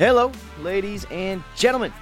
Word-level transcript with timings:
Hello, 0.00 0.32
ladies 0.62 1.04
and 1.10 1.44
gentlemen. 1.54 1.92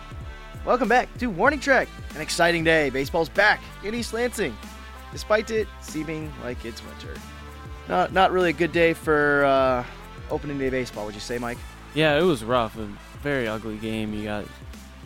Welcome 0.64 0.88
back 0.88 1.12
to 1.18 1.26
Warning 1.26 1.58
Track. 1.58 1.88
An 2.14 2.20
exciting 2.20 2.62
day. 2.62 2.90
Baseball's 2.90 3.28
back 3.28 3.60
in 3.82 3.92
East 3.92 4.12
Lansing, 4.12 4.56
despite 5.10 5.50
it 5.50 5.66
seeming 5.80 6.32
like 6.44 6.64
it's 6.64 6.80
winter. 6.84 7.20
Not 7.88 8.12
not 8.12 8.30
really 8.30 8.50
a 8.50 8.52
good 8.52 8.70
day 8.70 8.92
for 8.92 9.44
uh, 9.44 9.84
opening 10.30 10.60
day 10.60 10.70
baseball. 10.70 11.06
Would 11.06 11.16
you 11.16 11.20
say, 11.20 11.38
Mike? 11.38 11.58
Yeah, 11.92 12.16
it 12.16 12.22
was 12.22 12.44
rough. 12.44 12.78
A 12.78 12.88
very 13.20 13.48
ugly 13.48 13.78
game. 13.78 14.14
You 14.14 14.22
got 14.22 14.44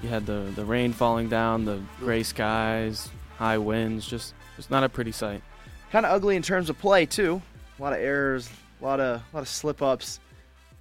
you 0.03 0.11
had 0.11 0.27
the 0.27 0.53
the 0.55 0.67
rain 0.67 0.93
falling 0.93 1.31
down, 1.31 1.65
the 1.65 1.81
gray 1.99 2.23
skies, 2.23 3.09
high 3.39 3.57
winds. 3.57 4.07
Just 4.07 4.35
just 4.57 4.71
not 4.71 4.85
a 4.85 4.89
pretty 4.91 5.13
sight. 5.13 5.41
Kind 5.93 6.05
of 6.05 6.13
ugly 6.13 6.37
in 6.37 6.43
terms 6.43 6.69
of 6.69 6.79
play 6.79 7.07
too. 7.07 7.41
A 7.79 7.83
lot 7.83 7.95
of 7.95 8.01
errors, 8.01 8.51
a 8.83 8.85
lot 8.85 9.01
of 9.01 9.23
a 9.33 9.37
lot 9.37 9.41
of 9.41 9.49
slip 9.49 9.81
ups, 9.81 10.21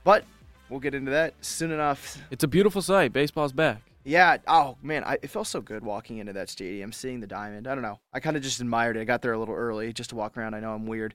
but 0.03 0.25
we'll 0.71 0.79
get 0.79 0.95
into 0.95 1.11
that 1.11 1.33
soon 1.41 1.71
enough. 1.71 2.17
It's 2.31 2.43
a 2.43 2.47
beautiful 2.47 2.81
sight. 2.81 3.13
Baseball's 3.13 3.53
back. 3.53 3.81
Yeah. 4.03 4.37
Oh 4.47 4.77
man, 4.81 5.03
I, 5.03 5.17
it 5.21 5.29
felt 5.29 5.47
so 5.47 5.61
good 5.61 5.83
walking 5.83 6.17
into 6.17 6.33
that 6.33 6.49
stadium, 6.49 6.91
seeing 6.91 7.19
the 7.19 7.27
diamond. 7.27 7.67
I 7.67 7.75
don't 7.75 7.83
know. 7.83 7.99
I 8.13 8.19
kind 8.19 8.35
of 8.35 8.41
just 8.41 8.59
admired 8.59 8.97
it. 8.97 9.01
I 9.01 9.03
got 9.03 9.21
there 9.21 9.33
a 9.33 9.37
little 9.37 9.53
early 9.53 9.93
just 9.93 10.09
to 10.11 10.15
walk 10.15 10.37
around. 10.37 10.55
I 10.55 10.59
know 10.59 10.73
I'm 10.73 10.87
weird. 10.87 11.13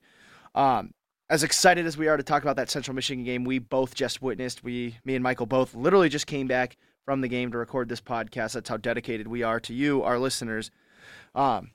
Um, 0.55 0.93
as 1.29 1.43
excited 1.43 1.85
as 1.85 1.97
we 1.97 2.07
are 2.07 2.15
to 2.15 2.23
talk 2.23 2.43
about 2.43 2.55
that 2.55 2.69
Central 2.69 2.95
Michigan 2.95 3.25
game, 3.25 3.43
we 3.43 3.59
both 3.59 3.93
just 3.93 4.21
witnessed. 4.21 4.63
We, 4.63 4.95
me 5.03 5.15
and 5.15 5.23
Michael, 5.23 5.45
both 5.45 5.75
literally 5.75 6.07
just 6.07 6.25
came 6.25 6.47
back 6.47 6.77
from 7.03 7.19
the 7.19 7.27
game 7.27 7.51
to 7.51 7.57
record 7.57 7.89
this 7.89 7.99
podcast. 7.99 8.53
That's 8.53 8.69
how 8.69 8.77
dedicated 8.77 9.27
we 9.27 9.43
are 9.43 9.59
to 9.61 9.73
you, 9.73 10.03
our 10.03 10.17
listeners. 10.17 10.71
Um, 11.35 11.71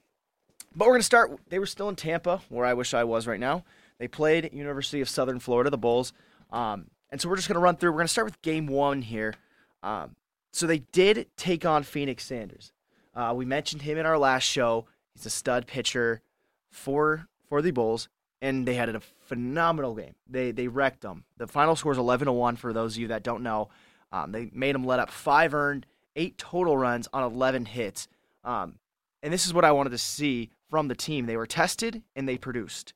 but 0.74 0.86
we're 0.86 0.94
gonna 0.94 1.02
start. 1.02 1.38
They 1.48 1.58
were 1.58 1.67
still 1.67 1.91
in 1.91 1.96
Tampa, 1.96 2.41
where 2.48 2.64
I 2.64 2.72
wish 2.72 2.94
I 2.94 3.05
was 3.05 3.27
right 3.27 3.41
now. 3.41 3.64
They 3.98 4.08
played 4.08 4.46
at 4.46 4.55
University 4.55 5.02
of 5.02 5.08
Southern 5.08 5.39
Florida, 5.39 5.69
the 5.69 5.78
Bulls. 5.78 6.14
Um, 6.50 6.86
and 7.12 7.20
so 7.20 7.28
we're 7.28 7.36
just 7.36 7.46
gonna 7.46 7.60
run 7.60 7.77
through. 7.77 7.92
We're 7.92 7.98
gonna 7.98 8.08
start 8.08 8.24
with 8.24 8.42
Game 8.42 8.66
One 8.66 9.02
here. 9.02 9.34
Um, 9.82 10.16
so 10.52 10.66
they 10.66 10.78
did 10.78 11.28
take 11.36 11.64
on 11.64 11.84
Phoenix 11.84 12.24
Sanders. 12.24 12.72
Uh, 13.14 13.32
we 13.36 13.44
mentioned 13.44 13.82
him 13.82 13.98
in 13.98 14.06
our 14.06 14.18
last 14.18 14.44
show. 14.44 14.86
He's 15.14 15.27
a 15.27 15.30
stud 15.30 15.66
pitcher 15.66 16.22
for 16.70 17.28
for 17.48 17.62
the 17.62 17.70
Bulls, 17.70 18.08
and 18.40 18.66
they 18.66 18.74
had 18.74 18.88
a 18.88 19.00
phenomenal 19.00 19.94
game. 19.94 20.14
They 20.28 20.50
they 20.50 20.68
wrecked 20.68 21.02
them. 21.02 21.24
The 21.36 21.46
final 21.46 21.77
score 21.77 21.92
is 21.92 21.98
11 21.98 22.27
to 22.27 22.33
one 22.33 22.56
for 22.56 22.72
those 22.72 22.96
of 22.96 23.02
you 23.02 23.08
that 23.08 23.22
don't 23.22 23.42
know. 23.42 23.68
Um, 24.10 24.33
they 24.33 24.50
made 24.52 24.74
them 24.74 24.84
let 24.84 24.98
up 24.98 25.10
five 25.10 25.55
earned, 25.55 25.86
eight 26.16 26.38
total 26.38 26.77
runs 26.77 27.08
on 27.12 27.22
11 27.22 27.66
hits. 27.66 28.08
Um, 28.44 28.77
and 29.22 29.33
this 29.33 29.46
is 29.46 29.55
what 29.55 29.64
I 29.64 29.72
wanted 29.72 29.90
to 29.90 29.98
see 29.98 30.50
from 30.68 30.88
the 30.88 30.94
team. 30.94 31.27
They 31.27 31.36
were 31.36 31.46
tested 31.46 32.02
and 32.16 32.28
they 32.28 32.36
produced. 32.36 32.92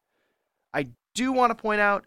I 0.75 0.89
do 1.15 1.33
want 1.33 1.51
to 1.51 1.55
point 1.55 1.81
out 1.81 2.05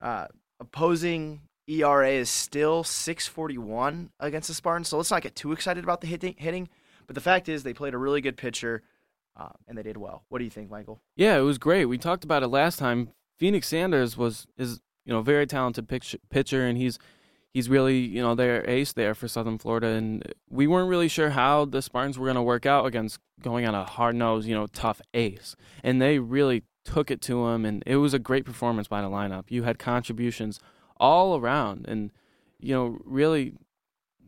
uh, 0.00 0.26
opposing 0.60 1.40
ERA 1.68 2.10
is 2.10 2.30
still 2.30 2.82
641 2.82 4.10
against 4.18 4.48
the 4.48 4.54
Spartans, 4.54 4.88
so 4.88 4.96
let's 4.96 5.10
not 5.10 5.22
get 5.22 5.36
too 5.36 5.52
excited 5.52 5.84
about 5.84 6.00
the 6.00 6.06
hitting. 6.06 6.34
hitting 6.38 6.68
but 7.08 7.14
the 7.14 7.20
fact 7.20 7.48
is, 7.48 7.64
they 7.64 7.72
played 7.72 7.94
a 7.94 7.98
really 7.98 8.20
good 8.20 8.36
pitcher, 8.36 8.82
uh, 9.34 9.48
and 9.66 9.76
they 9.76 9.82
did 9.82 9.96
well. 9.96 10.22
What 10.28 10.38
do 10.38 10.44
you 10.44 10.50
think, 10.50 10.70
Michael? 10.70 11.00
Yeah, 11.16 11.36
it 11.38 11.42
was 11.42 11.58
great. 11.58 11.86
We 11.86 11.98
talked 11.98 12.22
about 12.22 12.44
it 12.44 12.48
last 12.48 12.78
time. 12.78 13.08
Phoenix 13.38 13.66
Sanders 13.66 14.16
was 14.16 14.46
is 14.56 14.80
you 15.04 15.12
know 15.12 15.22
very 15.22 15.46
talented 15.46 15.88
pitch, 15.88 16.14
pitcher, 16.28 16.66
and 16.66 16.76
he's 16.76 16.98
he's 17.54 17.68
really 17.68 17.98
you 17.98 18.20
know 18.20 18.34
their 18.34 18.68
ace 18.68 18.92
there 18.92 19.14
for 19.14 19.26
Southern 19.26 19.58
Florida. 19.58 19.88
And 19.88 20.22
we 20.50 20.66
weren't 20.66 20.90
really 20.90 21.08
sure 21.08 21.30
how 21.30 21.64
the 21.64 21.80
Spartans 21.80 22.18
were 22.18 22.26
going 22.26 22.36
to 22.36 22.42
work 22.42 22.66
out 22.66 22.84
against 22.84 23.18
going 23.40 23.66
on 23.66 23.74
a 23.74 23.84
hard 23.84 24.14
nosed 24.14 24.46
you 24.46 24.54
know 24.54 24.66
tough 24.66 25.00
ace, 25.14 25.56
and 25.82 26.00
they 26.00 26.18
really 26.18 26.62
took 26.84 27.10
it 27.10 27.22
to 27.22 27.46
him, 27.46 27.64
and 27.64 27.82
it 27.86 27.96
was 27.96 28.12
a 28.12 28.18
great 28.18 28.44
performance 28.44 28.86
by 28.86 29.00
the 29.00 29.08
lineup. 29.08 29.44
You 29.48 29.62
had 29.62 29.78
contributions 29.78 30.60
all 31.00 31.36
around, 31.36 31.86
and 31.88 32.10
you 32.58 32.74
know 32.74 32.98
really 33.04 33.54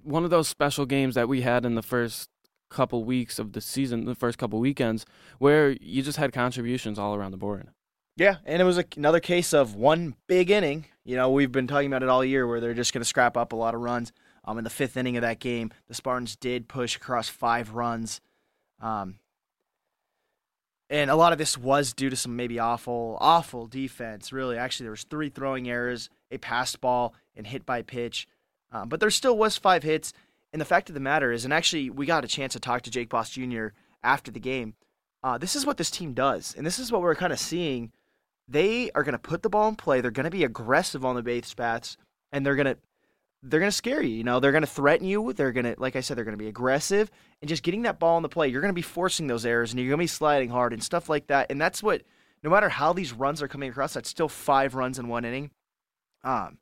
one 0.03 0.25
of 0.25 0.31
those 0.31 0.49
special 0.49 0.87
games 0.87 1.15
that 1.15 1.29
we 1.29 1.43
had 1.43 1.65
in 1.65 1.75
the 1.75 1.83
first 1.83 2.31
couple 2.71 3.05
weeks 3.05 3.39
of 3.39 3.53
the 3.53 3.61
season, 3.61 4.05
the 4.05 4.15
first 4.15 4.39
couple 4.39 4.59
weekends, 4.59 5.05
where 5.39 5.71
you 5.81 6.03
just 6.03 6.19
had 6.19 6.33
contributions 6.33 6.99
all 6.99 7.15
around 7.15 7.33
the 7.33 7.37
board. 7.37 7.69
Yeah, 8.17 8.37
and 8.45 8.61
it 8.61 8.65
was 8.65 8.81
another 8.97 9.21
case 9.21 9.53
of 9.53 9.75
one 9.75 10.15
big 10.27 10.51
inning. 10.51 10.87
You 11.05 11.17
know, 11.17 11.31
we've 11.31 11.53
been 11.53 11.67
talking 11.67 11.87
about 11.87 12.03
it 12.03 12.09
all 12.09 12.25
year 12.25 12.47
where 12.47 12.61
they're 12.61 12.75
just 12.75 12.93
going 12.93 13.03
to 13.03 13.09
scrap 13.09 13.37
up 13.37 13.53
a 13.53 13.57
lot 13.57 13.75
of 13.75 13.81
runs. 13.81 14.13
Um, 14.45 14.59
in 14.59 14.65
the 14.65 14.71
fifth 14.71 14.97
inning 14.97 15.17
of 15.17 15.23
that 15.23 15.39
game, 15.39 15.71
the 15.89 15.95
Spartans 15.95 16.35
did 16.37 16.69
push 16.69 16.97
across 16.97 17.29
five 17.29 17.75
runs. 17.75 18.21
Um, 18.81 19.17
and 20.89 21.11
a 21.11 21.15
lot 21.15 21.33
of 21.33 21.39
this 21.39 21.57
was 21.57 21.93
due 21.93 22.11
to 22.11 22.17
some 22.17 22.37
maybe 22.37 22.59
awful, 22.59 23.17
awful 23.21 23.67
defense. 23.67 24.33
Really, 24.33 24.57
actually, 24.57 24.85
there 24.85 24.91
was 24.91 25.05
three 25.05 25.29
throwing 25.29 25.69
errors, 25.69 26.11
a 26.31 26.39
passed 26.39 26.81
ball, 26.81 27.15
and 27.37 27.47
hit 27.47 27.67
by 27.67 27.83
pitch. 27.83 28.27
Um, 28.73 28.89
but 28.89 29.01
there 29.01 29.11
still 29.11 29.37
was 29.37 29.57
five 29.57 29.83
hits. 29.83 30.13
And 30.53 30.61
the 30.61 30.67
fact 30.67 30.89
of 30.89 30.95
the 30.95 31.01
matter 31.01 31.31
is, 31.33 31.45
and 31.45 31.55
actually, 31.55 31.91
we 31.91 32.07
got 32.07 32.25
a 32.25 32.29
chance 32.29 32.55
to 32.55 32.61
talk 32.61 32.83
to 32.83 32.91
Jake 32.91 33.09
Boss 33.09 33.31
Jr. 33.31 33.69
after 34.03 34.31
the 34.31 34.41
game. 34.41 34.75
Uh, 35.23 35.39
this 35.39 35.55
is 35.55 35.67
what 35.67 35.77
this 35.77 35.91
team 35.91 36.13
does, 36.15 36.55
and 36.57 36.67
this 36.67 36.79
is 36.79 36.91
what 36.91 37.03
we're 37.03 37.15
kind 37.15 37.33
of 37.33 37.39
seeing. 37.39 37.93
They 38.49 38.91
are 38.95 39.05
going 39.05 39.13
to 39.13 39.19
put 39.19 39.43
the 39.43 39.51
ball 39.51 39.69
in 39.69 39.77
play. 39.77 40.01
They're 40.01 40.11
going 40.11 40.25
to 40.25 40.31
be 40.31 40.45
aggressive 40.45 41.05
on 41.05 41.15
the 41.15 41.23
base 41.23 41.55
bats, 41.55 41.97
and 42.33 42.45
they're 42.45 42.57
going 42.57 42.75
to 42.75 42.79
they're 43.43 43.61
going 43.61 43.71
to 43.71 43.77
scare 43.77 44.03
you. 44.03 44.17
You 44.17 44.25
know, 44.25 44.41
they're 44.41 44.53
going 44.53 44.63
to 44.63 44.67
threaten 44.67 45.07
you. 45.07 45.33
They're 45.33 45.53
going 45.53 45.65
to, 45.65 45.75
like 45.79 45.97
I 45.97 46.01
said, 46.01 46.17
they're 46.17 46.25
going 46.25 46.37
to 46.37 46.43
be 46.43 46.49
aggressive 46.49 47.11
and 47.41 47.49
just 47.49 47.63
getting 47.63 47.83
that 47.83 47.99
ball 47.99 48.17
in 48.19 48.23
the 48.23 48.29
play. 48.29 48.49
You're 48.49 48.61
going 48.61 48.73
to 48.73 48.75
be 48.75 48.83
forcing 48.83 49.27
those 49.29 49.47
errors, 49.47 49.73
and 49.73 49.81
you're 49.81 49.89
going 49.89 49.99
to 49.99 50.03
be 50.03 50.09
sliding 50.09 50.51
hard 50.51 50.73
and 50.73 50.83
stuff 50.83 51.09
like 51.09 51.29
that. 51.29 51.51
And 51.51 51.61
that's 51.61 51.83
what, 51.83 52.03
no 52.43 52.51
matter 52.51 52.69
how 52.69 52.93
these 52.93 53.13
runs 53.13 53.41
are 53.41 53.49
coming 53.49 53.71
across, 53.71 53.95
that's 53.95 54.11
still 54.11 54.29
five 54.29 54.75
runs 54.75 54.99
in 54.99 55.09
one 55.09 55.25
inning. 55.25 55.51
Um, 56.25 56.59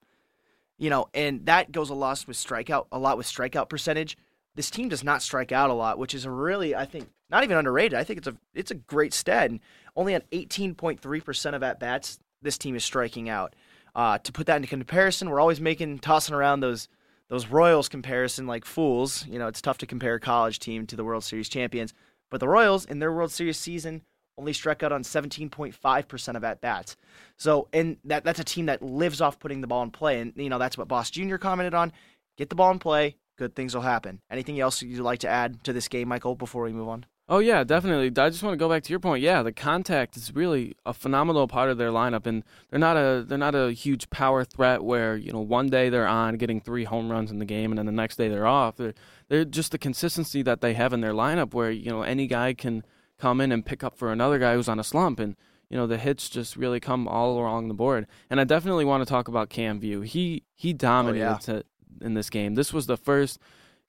you 0.78 0.90
know, 0.90 1.08
and 1.12 1.46
that 1.46 1.72
goes 1.72 1.90
a 1.90 1.94
lot 1.94 2.24
with 2.26 2.36
strikeout, 2.36 2.86
a 2.92 2.98
lot 2.98 3.16
with 3.16 3.26
strikeout 3.26 3.68
percentage. 3.68 4.16
This 4.54 4.70
team 4.70 4.88
does 4.88 5.04
not 5.04 5.22
strike 5.22 5.52
out 5.52 5.70
a 5.70 5.74
lot, 5.74 5.98
which 5.98 6.14
is 6.14 6.26
really, 6.26 6.74
I 6.74 6.84
think, 6.84 7.08
not 7.30 7.44
even 7.44 7.56
underrated. 7.56 7.98
I 7.98 8.04
think 8.04 8.18
it's 8.18 8.28
a 8.28 8.36
it's 8.54 8.70
a 8.70 8.76
great 8.76 9.12
stat. 9.12 9.50
And 9.50 9.60
only 9.96 10.14
on 10.14 10.22
18.3 10.32 11.24
percent 11.24 11.56
of 11.56 11.62
at 11.62 11.80
bats, 11.80 12.18
this 12.42 12.58
team 12.58 12.76
is 12.76 12.84
striking 12.84 13.28
out. 13.28 13.54
Uh, 13.94 14.18
to 14.18 14.32
put 14.32 14.46
that 14.46 14.56
into 14.56 14.68
comparison, 14.68 15.30
we're 15.30 15.40
always 15.40 15.60
making 15.60 15.98
tossing 15.98 16.34
around 16.34 16.60
those 16.60 16.88
those 17.28 17.48
Royals 17.48 17.88
comparison 17.88 18.46
like 18.46 18.64
fools. 18.64 19.26
You 19.26 19.38
know, 19.38 19.48
it's 19.48 19.60
tough 19.60 19.78
to 19.78 19.86
compare 19.86 20.14
a 20.14 20.20
college 20.20 20.58
team 20.58 20.86
to 20.86 20.96
the 20.96 21.04
World 21.04 21.24
Series 21.24 21.48
champions, 21.48 21.92
but 22.30 22.40
the 22.40 22.48
Royals 22.48 22.84
in 22.84 23.00
their 23.00 23.12
World 23.12 23.32
Series 23.32 23.58
season 23.58 24.02
only 24.38 24.52
struck 24.52 24.82
out 24.82 24.92
on 24.92 25.02
17.5% 25.02 26.36
of 26.36 26.44
at 26.44 26.60
bats. 26.60 26.96
So, 27.36 27.68
and 27.72 27.98
that 28.04 28.24
that's 28.24 28.40
a 28.40 28.44
team 28.44 28.66
that 28.66 28.82
lives 28.82 29.20
off 29.20 29.38
putting 29.38 29.60
the 29.60 29.66
ball 29.66 29.82
in 29.82 29.90
play. 29.90 30.20
And, 30.20 30.32
you 30.36 30.48
know, 30.48 30.58
that's 30.58 30.78
what 30.78 30.88
Boss 30.88 31.10
Jr. 31.10 31.36
commented 31.36 31.74
on. 31.74 31.92
Get 32.36 32.48
the 32.48 32.54
ball 32.54 32.70
in 32.70 32.78
play, 32.78 33.16
good 33.36 33.54
things 33.54 33.74
will 33.74 33.82
happen. 33.82 34.20
Anything 34.30 34.60
else 34.60 34.80
you'd 34.80 35.00
like 35.00 35.18
to 35.20 35.28
add 35.28 35.64
to 35.64 35.72
this 35.72 35.88
game, 35.88 36.08
Michael, 36.08 36.36
before 36.36 36.62
we 36.62 36.72
move 36.72 36.88
on? 36.88 37.04
Oh 37.30 37.40
yeah, 37.40 37.62
definitely. 37.62 38.06
I 38.06 38.30
just 38.30 38.42
want 38.42 38.54
to 38.54 38.56
go 38.56 38.70
back 38.70 38.82
to 38.84 38.90
your 38.90 39.00
point. 39.00 39.22
Yeah, 39.22 39.42
the 39.42 39.52
contact 39.52 40.16
is 40.16 40.34
really 40.34 40.74
a 40.86 40.94
phenomenal 40.94 41.46
part 41.46 41.68
of 41.68 41.76
their 41.76 41.90
lineup, 41.90 42.26
and 42.26 42.42
they're 42.70 42.78
not 42.78 42.96
a 42.96 43.22
they're 43.26 43.36
not 43.36 43.54
a 43.54 43.72
huge 43.72 44.08
power 44.08 44.44
threat 44.44 44.82
where 44.82 45.14
you 45.14 45.30
know 45.30 45.40
one 45.40 45.68
day 45.68 45.90
they're 45.90 46.06
on 46.06 46.36
getting 46.36 46.58
three 46.58 46.84
home 46.84 47.12
runs 47.12 47.30
in 47.30 47.38
the 47.38 47.44
game, 47.44 47.70
and 47.70 47.78
then 47.78 47.84
the 47.84 47.92
next 47.92 48.16
day 48.16 48.28
they're 48.28 48.46
off. 48.46 48.76
They're 48.76 48.94
they're 49.28 49.44
just 49.44 49.72
the 49.72 49.78
consistency 49.78 50.40
that 50.42 50.62
they 50.62 50.72
have 50.72 50.94
in 50.94 51.02
their 51.02 51.12
lineup, 51.12 51.52
where 51.52 51.70
you 51.70 51.90
know 51.90 52.00
any 52.00 52.26
guy 52.28 52.54
can 52.54 52.82
come 53.18 53.40
in 53.40 53.52
and 53.52 53.64
pick 53.64 53.82
up 53.82 53.96
for 53.96 54.12
another 54.12 54.38
guy 54.38 54.54
who's 54.54 54.68
on 54.68 54.78
a 54.78 54.84
slump, 54.84 55.18
and 55.18 55.36
you 55.68 55.76
know 55.76 55.86
the 55.86 55.98
hits 55.98 56.28
just 56.28 56.56
really 56.56 56.80
come 56.80 57.06
all 57.06 57.38
along 57.38 57.68
the 57.68 57.74
board. 57.74 58.06
And 58.30 58.40
I 58.40 58.44
definitely 58.44 58.84
want 58.84 59.02
to 59.02 59.08
talk 59.08 59.28
about 59.28 59.50
Cam 59.50 59.80
Vieaux. 59.80 60.02
He 60.02 60.44
he 60.54 60.72
dominated 60.72 61.38
oh, 61.48 61.52
yeah. 61.54 62.06
in 62.06 62.14
this 62.14 62.30
game. 62.30 62.54
This 62.54 62.72
was 62.72 62.86
the 62.86 62.96
first 62.96 63.38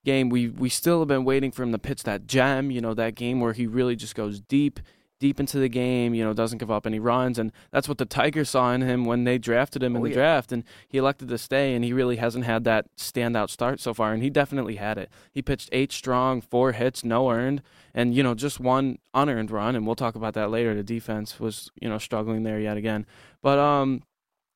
game 0.04 0.28
we 0.28 0.48
we 0.48 0.68
still 0.68 1.00
have 1.00 1.08
been 1.08 1.24
waiting 1.24 1.50
for 1.50 1.62
him 1.62 1.72
to 1.72 1.78
pitch 1.78 2.02
that 2.04 2.26
gem. 2.26 2.70
You 2.70 2.80
know 2.80 2.94
that 2.94 3.14
game 3.14 3.40
where 3.40 3.52
he 3.52 3.66
really 3.66 3.96
just 3.96 4.14
goes 4.14 4.40
deep 4.40 4.80
deep 5.20 5.38
into 5.38 5.58
the 5.58 5.68
game, 5.68 6.14
you 6.14 6.24
know, 6.24 6.32
doesn't 6.32 6.58
give 6.58 6.70
up 6.70 6.86
any 6.86 6.98
runs. 6.98 7.38
And 7.38 7.52
that's 7.70 7.88
what 7.88 7.98
the 7.98 8.04
Tigers 8.06 8.50
saw 8.50 8.72
in 8.72 8.80
him 8.80 9.04
when 9.04 9.22
they 9.24 9.38
drafted 9.38 9.82
him 9.84 9.94
in 9.94 10.00
Oh, 10.02 10.04
the 10.04 10.10
yeah. 10.10 10.14
draft. 10.16 10.50
And 10.50 10.64
he 10.88 10.98
elected 10.98 11.28
to 11.28 11.38
stay, 11.38 11.74
and 11.74 11.84
he 11.84 11.92
really 11.92 12.16
hasn't 12.16 12.44
had 12.46 12.64
that 12.64 12.86
standout 12.96 13.50
start 13.50 13.78
so 13.78 13.94
far. 13.94 14.12
And 14.12 14.22
he 14.22 14.30
definitely 14.30 14.76
had 14.76 14.98
it. 14.98 15.10
He 15.30 15.42
pitched 15.42 15.68
eight 15.70 15.92
strong, 15.92 16.40
four 16.40 16.72
hits, 16.72 17.04
no 17.04 17.30
earned, 17.30 17.62
and, 17.94 18.14
you 18.14 18.22
know, 18.22 18.34
just 18.34 18.58
one 18.58 18.98
unearned 19.14 19.50
run. 19.50 19.76
And 19.76 19.86
we'll 19.86 19.94
talk 19.94 20.14
about 20.16 20.34
that 20.34 20.50
later. 20.50 20.74
The 20.74 20.82
defense 20.82 21.38
was, 21.38 21.70
you 21.80 21.88
know, 21.88 21.98
struggling 21.98 22.42
there 22.42 22.58
yet 22.58 22.76
again. 22.76 23.06
But, 23.42 23.58
um, 23.60 24.02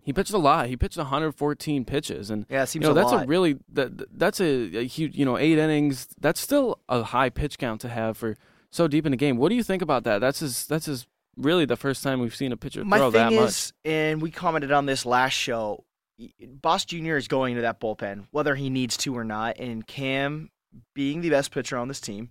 he 0.02 0.12
pitched 0.12 0.32
a 0.32 0.38
lot. 0.38 0.68
He 0.68 0.76
pitched 0.76 0.98
114 0.98 1.84
pitches, 1.86 2.28
and 2.30 2.44
Yeah, 2.50 2.64
it 2.64 2.66
seems 2.66 2.82
you 2.82 2.88
know 2.88 2.92
a 2.92 2.94
that's 2.94 3.10
lot. 3.12 3.24
a 3.24 3.26
really 3.26 3.56
that 3.72 4.18
that's 4.18 4.38
a, 4.38 4.76
a 4.80 4.84
huge 4.86 5.16
you 5.16 5.24
know 5.24 5.38
eight 5.38 5.56
innings. 5.56 6.08
That's 6.20 6.38
still 6.40 6.78
a 6.90 7.02
high 7.04 7.30
pitch 7.30 7.56
count 7.56 7.80
to 7.80 7.88
have 7.88 8.18
for 8.18 8.36
so 8.74 8.88
deep 8.88 9.06
in 9.06 9.12
the 9.12 9.16
game. 9.16 9.36
What 9.36 9.50
do 9.50 9.54
you 9.54 9.62
think 9.62 9.82
about 9.82 10.04
that? 10.04 10.20
That's 10.20 10.40
his 10.40 10.66
that's 10.66 10.86
his 10.86 11.06
really 11.36 11.64
the 11.64 11.76
first 11.76 12.02
time 12.02 12.20
we've 12.20 12.34
seen 12.34 12.52
a 12.52 12.56
pitcher 12.56 12.84
My 12.84 12.98
throw 12.98 13.10
thing 13.10 13.20
that 13.20 13.32
is, 13.32 13.40
much. 13.40 13.72
and 13.92 14.22
we 14.22 14.30
commented 14.30 14.72
on 14.72 14.86
this 14.86 15.04
last 15.06 15.32
show. 15.32 15.84
Boss 16.40 16.84
Jr. 16.84 17.16
is 17.16 17.26
going 17.26 17.56
to 17.56 17.62
that 17.62 17.80
bullpen, 17.80 18.26
whether 18.30 18.54
he 18.54 18.70
needs 18.70 18.96
to 18.98 19.16
or 19.16 19.24
not. 19.24 19.58
And 19.58 19.84
Cam, 19.84 20.50
being 20.94 21.22
the 21.22 21.30
best 21.30 21.50
pitcher 21.50 21.76
on 21.76 21.88
this 21.88 22.00
team, 22.00 22.30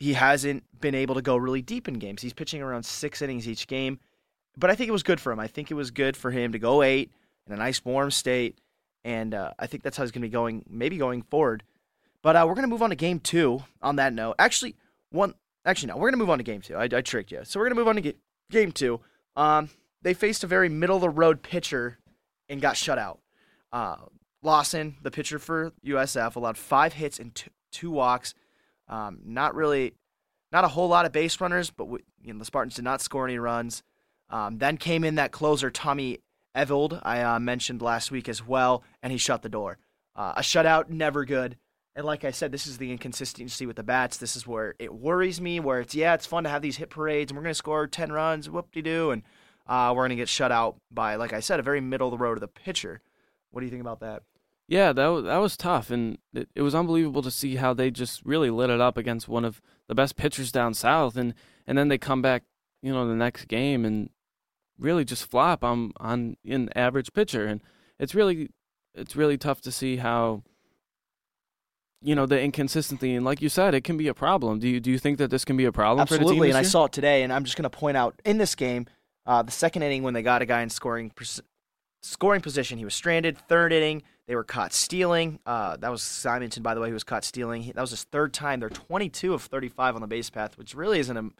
he 0.00 0.14
hasn't 0.14 0.64
been 0.80 0.96
able 0.96 1.14
to 1.14 1.22
go 1.22 1.36
really 1.36 1.62
deep 1.62 1.86
in 1.86 1.94
games. 1.94 2.22
He's 2.22 2.32
pitching 2.32 2.62
around 2.62 2.84
six 2.84 3.22
innings 3.22 3.48
each 3.48 3.68
game, 3.68 4.00
but 4.56 4.70
I 4.70 4.74
think 4.74 4.88
it 4.88 4.92
was 4.92 5.04
good 5.04 5.20
for 5.20 5.30
him. 5.32 5.38
I 5.38 5.46
think 5.46 5.70
it 5.70 5.74
was 5.74 5.92
good 5.92 6.16
for 6.16 6.32
him 6.32 6.50
to 6.52 6.58
go 6.58 6.82
eight 6.82 7.12
in 7.46 7.52
a 7.52 7.56
nice 7.56 7.84
warm 7.84 8.10
state 8.10 8.58
and 9.04 9.34
uh, 9.34 9.52
I 9.58 9.66
think 9.66 9.82
that's 9.82 9.96
how 9.96 10.04
he's 10.04 10.12
going 10.12 10.22
to 10.22 10.28
be 10.28 10.32
going, 10.32 10.64
maybe 10.68 10.96
going 10.96 11.22
forward. 11.22 11.64
But 12.22 12.36
uh, 12.36 12.44
we're 12.46 12.54
going 12.54 12.62
to 12.64 12.68
move 12.68 12.82
on 12.82 12.90
to 12.90 12.96
game 12.96 13.18
two. 13.18 13.64
On 13.82 13.96
that 13.96 14.12
note, 14.12 14.36
actually, 14.38 14.76
one, 15.10 15.34
actually 15.64 15.88
no, 15.88 15.96
we're 15.96 16.10
going 16.10 16.18
to 16.18 16.18
move 16.18 16.30
on 16.30 16.38
to 16.38 16.44
game 16.44 16.60
two. 16.60 16.76
I, 16.76 16.84
I 16.84 17.00
tricked 17.00 17.32
you. 17.32 17.40
So 17.44 17.58
we're 17.58 17.66
going 17.66 17.76
to 17.76 17.80
move 17.80 17.88
on 17.88 17.96
to 17.96 18.02
ga- 18.02 18.18
game 18.50 18.72
two. 18.72 19.00
Um, 19.36 19.70
they 20.02 20.14
faced 20.14 20.44
a 20.44 20.46
very 20.46 20.68
middle 20.68 20.96
of 20.96 21.02
the 21.02 21.10
road 21.10 21.42
pitcher 21.42 21.98
and 22.48 22.60
got 22.60 22.76
shut 22.76 22.98
out. 22.98 23.20
Uh, 23.72 23.96
Lawson, 24.42 24.96
the 25.02 25.10
pitcher 25.10 25.38
for 25.38 25.72
USF, 25.86 26.36
allowed 26.36 26.58
five 26.58 26.94
hits 26.94 27.18
and 27.18 27.34
two, 27.34 27.50
two 27.70 27.90
walks. 27.90 28.34
Um, 28.88 29.20
not 29.24 29.54
really, 29.54 29.94
not 30.50 30.64
a 30.64 30.68
whole 30.68 30.88
lot 30.88 31.06
of 31.06 31.12
base 31.12 31.40
runners, 31.40 31.70
but 31.70 31.86
we, 31.86 32.00
you 32.22 32.32
know, 32.32 32.38
the 32.38 32.44
Spartans 32.44 32.74
did 32.74 32.84
not 32.84 33.00
score 33.00 33.26
any 33.26 33.38
runs. 33.38 33.82
Um, 34.28 34.58
then 34.58 34.76
came 34.76 35.04
in 35.04 35.14
that 35.16 35.30
closer, 35.30 35.70
Tommy 35.70 36.18
Eveld, 36.56 37.00
I 37.02 37.22
uh, 37.22 37.38
mentioned 37.38 37.80
last 37.80 38.10
week 38.10 38.28
as 38.28 38.46
well, 38.46 38.82
and 39.02 39.12
he 39.12 39.18
shut 39.18 39.42
the 39.42 39.48
door. 39.48 39.78
Uh, 40.14 40.34
a 40.36 40.40
shutout, 40.40 40.88
never 40.88 41.24
good. 41.24 41.56
And 41.94 42.06
like 42.06 42.24
I 42.24 42.30
said, 42.30 42.52
this 42.52 42.66
is 42.66 42.78
the 42.78 42.90
inconsistency 42.90 43.66
with 43.66 43.76
the 43.76 43.82
bats. 43.82 44.16
This 44.16 44.34
is 44.34 44.46
where 44.46 44.74
it 44.78 44.94
worries 44.94 45.40
me. 45.40 45.60
Where 45.60 45.80
it's 45.80 45.94
yeah, 45.94 46.14
it's 46.14 46.26
fun 46.26 46.44
to 46.44 46.50
have 46.50 46.62
these 46.62 46.78
hit 46.78 46.90
parades, 46.90 47.30
and 47.30 47.38
we're 47.38 47.46
to 47.46 47.54
score 47.54 47.86
ten 47.86 48.12
runs, 48.12 48.48
whoop 48.48 48.72
de 48.72 48.80
doo, 48.82 49.10
and 49.10 49.22
uh, 49.66 49.92
we're 49.94 50.08
to 50.08 50.16
get 50.16 50.28
shut 50.28 50.50
out 50.50 50.76
by, 50.90 51.16
like 51.16 51.32
I 51.32 51.40
said, 51.40 51.60
a 51.60 51.62
very 51.62 51.80
middle 51.80 52.08
of 52.08 52.12
the 52.12 52.22
road 52.22 52.36
of 52.36 52.40
the 52.40 52.48
pitcher. 52.48 53.00
What 53.50 53.60
do 53.60 53.66
you 53.66 53.70
think 53.70 53.82
about 53.82 54.00
that? 54.00 54.22
Yeah, 54.68 54.92
that 54.92 55.06
was, 55.08 55.24
that 55.24 55.36
was 55.36 55.56
tough, 55.56 55.90
and 55.90 56.16
it, 56.32 56.48
it 56.54 56.62
was 56.62 56.74
unbelievable 56.74 57.22
to 57.22 57.30
see 57.30 57.56
how 57.56 57.74
they 57.74 57.90
just 57.90 58.24
really 58.24 58.48
lit 58.48 58.70
it 58.70 58.80
up 58.80 58.96
against 58.96 59.28
one 59.28 59.44
of 59.44 59.60
the 59.86 59.94
best 59.94 60.16
pitchers 60.16 60.50
down 60.50 60.72
south, 60.72 61.16
and 61.16 61.34
and 61.66 61.76
then 61.76 61.88
they 61.88 61.98
come 61.98 62.22
back, 62.22 62.44
you 62.80 62.92
know, 62.92 63.06
the 63.06 63.14
next 63.14 63.46
game 63.48 63.84
and 63.84 64.08
really 64.78 65.04
just 65.04 65.30
flop 65.30 65.62
on 65.62 65.92
on 65.98 66.36
an 66.46 66.70
average 66.74 67.12
pitcher, 67.12 67.46
and 67.46 67.60
it's 67.98 68.14
really 68.14 68.50
it's 68.94 69.14
really 69.14 69.36
tough 69.36 69.60
to 69.60 69.72
see 69.72 69.96
how 69.96 70.42
you 72.02 72.14
know 72.14 72.26
the 72.26 72.40
inconsistency 72.40 73.14
and 73.14 73.24
like 73.24 73.40
you 73.40 73.48
said 73.48 73.74
it 73.74 73.84
can 73.84 73.96
be 73.96 74.08
a 74.08 74.14
problem. 74.14 74.58
Do 74.58 74.68
you 74.68 74.80
do 74.80 74.90
you 74.90 74.98
think 74.98 75.18
that 75.18 75.30
this 75.30 75.44
can 75.44 75.56
be 75.56 75.64
a 75.64 75.72
problem 75.72 76.00
absolutely 76.00 76.26
for 76.26 76.28
the 76.30 76.34
team 76.34 76.50
and 76.50 76.56
i 76.56 76.60
year? 76.60 76.68
saw 76.68 76.84
it 76.84 76.92
today 76.92 77.22
and 77.22 77.32
i'm 77.32 77.44
just 77.44 77.56
going 77.56 77.64
to 77.64 77.70
point 77.70 77.96
out 77.96 78.20
in 78.24 78.38
this 78.38 78.54
game 78.54 78.86
uh, 79.24 79.42
the 79.42 79.52
second 79.52 79.82
inning 79.82 80.02
when 80.02 80.14
they 80.14 80.22
got 80.22 80.42
a 80.42 80.46
guy 80.46 80.62
in 80.62 80.70
scoring 80.70 81.12
scoring 82.02 82.40
position 82.40 82.78
he 82.78 82.84
was 82.84 82.94
stranded. 82.94 83.38
Third 83.38 83.72
inning 83.72 84.02
they 84.26 84.34
were 84.36 84.44
caught 84.44 84.72
stealing. 84.72 85.38
Uh, 85.46 85.76
that 85.76 85.90
was 85.90 86.02
simonton 86.02 86.62
by 86.62 86.74
the 86.74 86.80
way 86.80 86.88
who 86.88 86.94
was 86.94 87.04
caught 87.04 87.24
stealing. 87.24 87.70
That 87.74 87.80
was 87.80 87.90
his 87.90 88.04
third 88.04 88.32
time. 88.32 88.60
They're 88.60 88.68
22 88.68 89.34
of 89.34 89.42
35 89.42 89.94
on 89.94 90.00
the 90.00 90.06
base 90.06 90.30
path 90.30 90.58
which 90.58 90.74
really 90.74 90.98
isn't 90.98 91.16
a, 91.16 91.30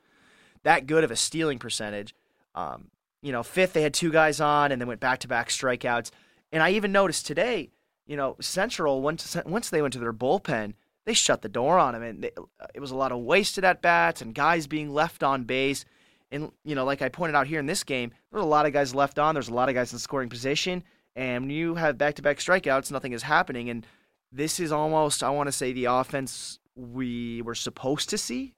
that 0.62 0.86
good 0.86 1.04
of 1.04 1.10
a 1.10 1.16
stealing 1.16 1.58
percentage. 1.58 2.14
Um, 2.54 2.88
you 3.20 3.32
know 3.32 3.42
fifth 3.42 3.72
they 3.72 3.82
had 3.82 3.94
two 3.94 4.12
guys 4.12 4.40
on 4.40 4.72
and 4.72 4.80
then 4.80 4.88
went 4.88 5.00
back-to-back 5.00 5.48
strikeouts. 5.48 6.10
And 6.52 6.62
i 6.62 6.70
even 6.70 6.92
noticed 6.92 7.26
today 7.26 7.70
you 8.06 8.16
know, 8.16 8.36
Central 8.40 9.02
once 9.02 9.36
once 9.46 9.70
they 9.70 9.82
went 9.82 9.92
to 9.94 10.00
their 10.00 10.12
bullpen, 10.12 10.74
they 11.04 11.14
shut 11.14 11.42
the 11.42 11.48
door 11.48 11.78
on 11.78 11.94
him, 11.94 12.02
and 12.02 12.22
they, 12.22 12.30
it 12.74 12.80
was 12.80 12.90
a 12.90 12.96
lot 12.96 13.12
of 13.12 13.20
wasted 13.20 13.64
at 13.64 13.82
bats 13.82 14.20
and 14.22 14.34
guys 14.34 14.66
being 14.66 14.92
left 14.92 15.22
on 15.22 15.44
base. 15.44 15.84
And 16.30 16.50
you 16.64 16.74
know, 16.74 16.84
like 16.84 17.02
I 17.02 17.08
pointed 17.08 17.36
out 17.36 17.46
here 17.46 17.60
in 17.60 17.66
this 17.66 17.84
game, 17.84 18.12
there's 18.30 18.42
a 18.42 18.46
lot 18.46 18.66
of 18.66 18.72
guys 18.72 18.94
left 18.94 19.18
on. 19.18 19.34
There's 19.34 19.48
a 19.48 19.54
lot 19.54 19.68
of 19.68 19.74
guys 19.74 19.92
in 19.92 19.98
scoring 19.98 20.28
position, 20.28 20.82
and 21.14 21.50
you 21.52 21.74
have 21.74 21.98
back-to-back 21.98 22.38
strikeouts, 22.38 22.90
nothing 22.90 23.12
is 23.12 23.22
happening. 23.22 23.68
And 23.68 23.86
this 24.30 24.58
is 24.58 24.72
almost, 24.72 25.22
I 25.22 25.30
want 25.30 25.48
to 25.48 25.52
say, 25.52 25.72
the 25.72 25.84
offense 25.86 26.58
we 26.74 27.42
were 27.42 27.54
supposed 27.54 28.08
to 28.10 28.18
see, 28.18 28.54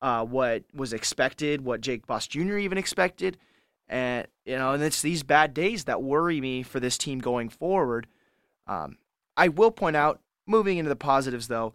uh, 0.00 0.24
what 0.24 0.64
was 0.74 0.92
expected, 0.92 1.62
what 1.62 1.82
Jake 1.82 2.06
Boss 2.06 2.26
Jr. 2.26 2.56
even 2.56 2.78
expected, 2.78 3.36
and 3.88 4.26
you 4.46 4.56
know, 4.56 4.72
and 4.72 4.82
it's 4.82 5.02
these 5.02 5.22
bad 5.22 5.52
days 5.52 5.84
that 5.84 6.02
worry 6.02 6.40
me 6.40 6.62
for 6.62 6.80
this 6.80 6.96
team 6.96 7.18
going 7.18 7.50
forward. 7.50 8.06
Um, 8.66 8.98
I 9.36 9.48
will 9.48 9.70
point 9.70 9.96
out, 9.96 10.20
moving 10.46 10.78
into 10.78 10.88
the 10.88 10.96
positives 10.96 11.48
though, 11.48 11.74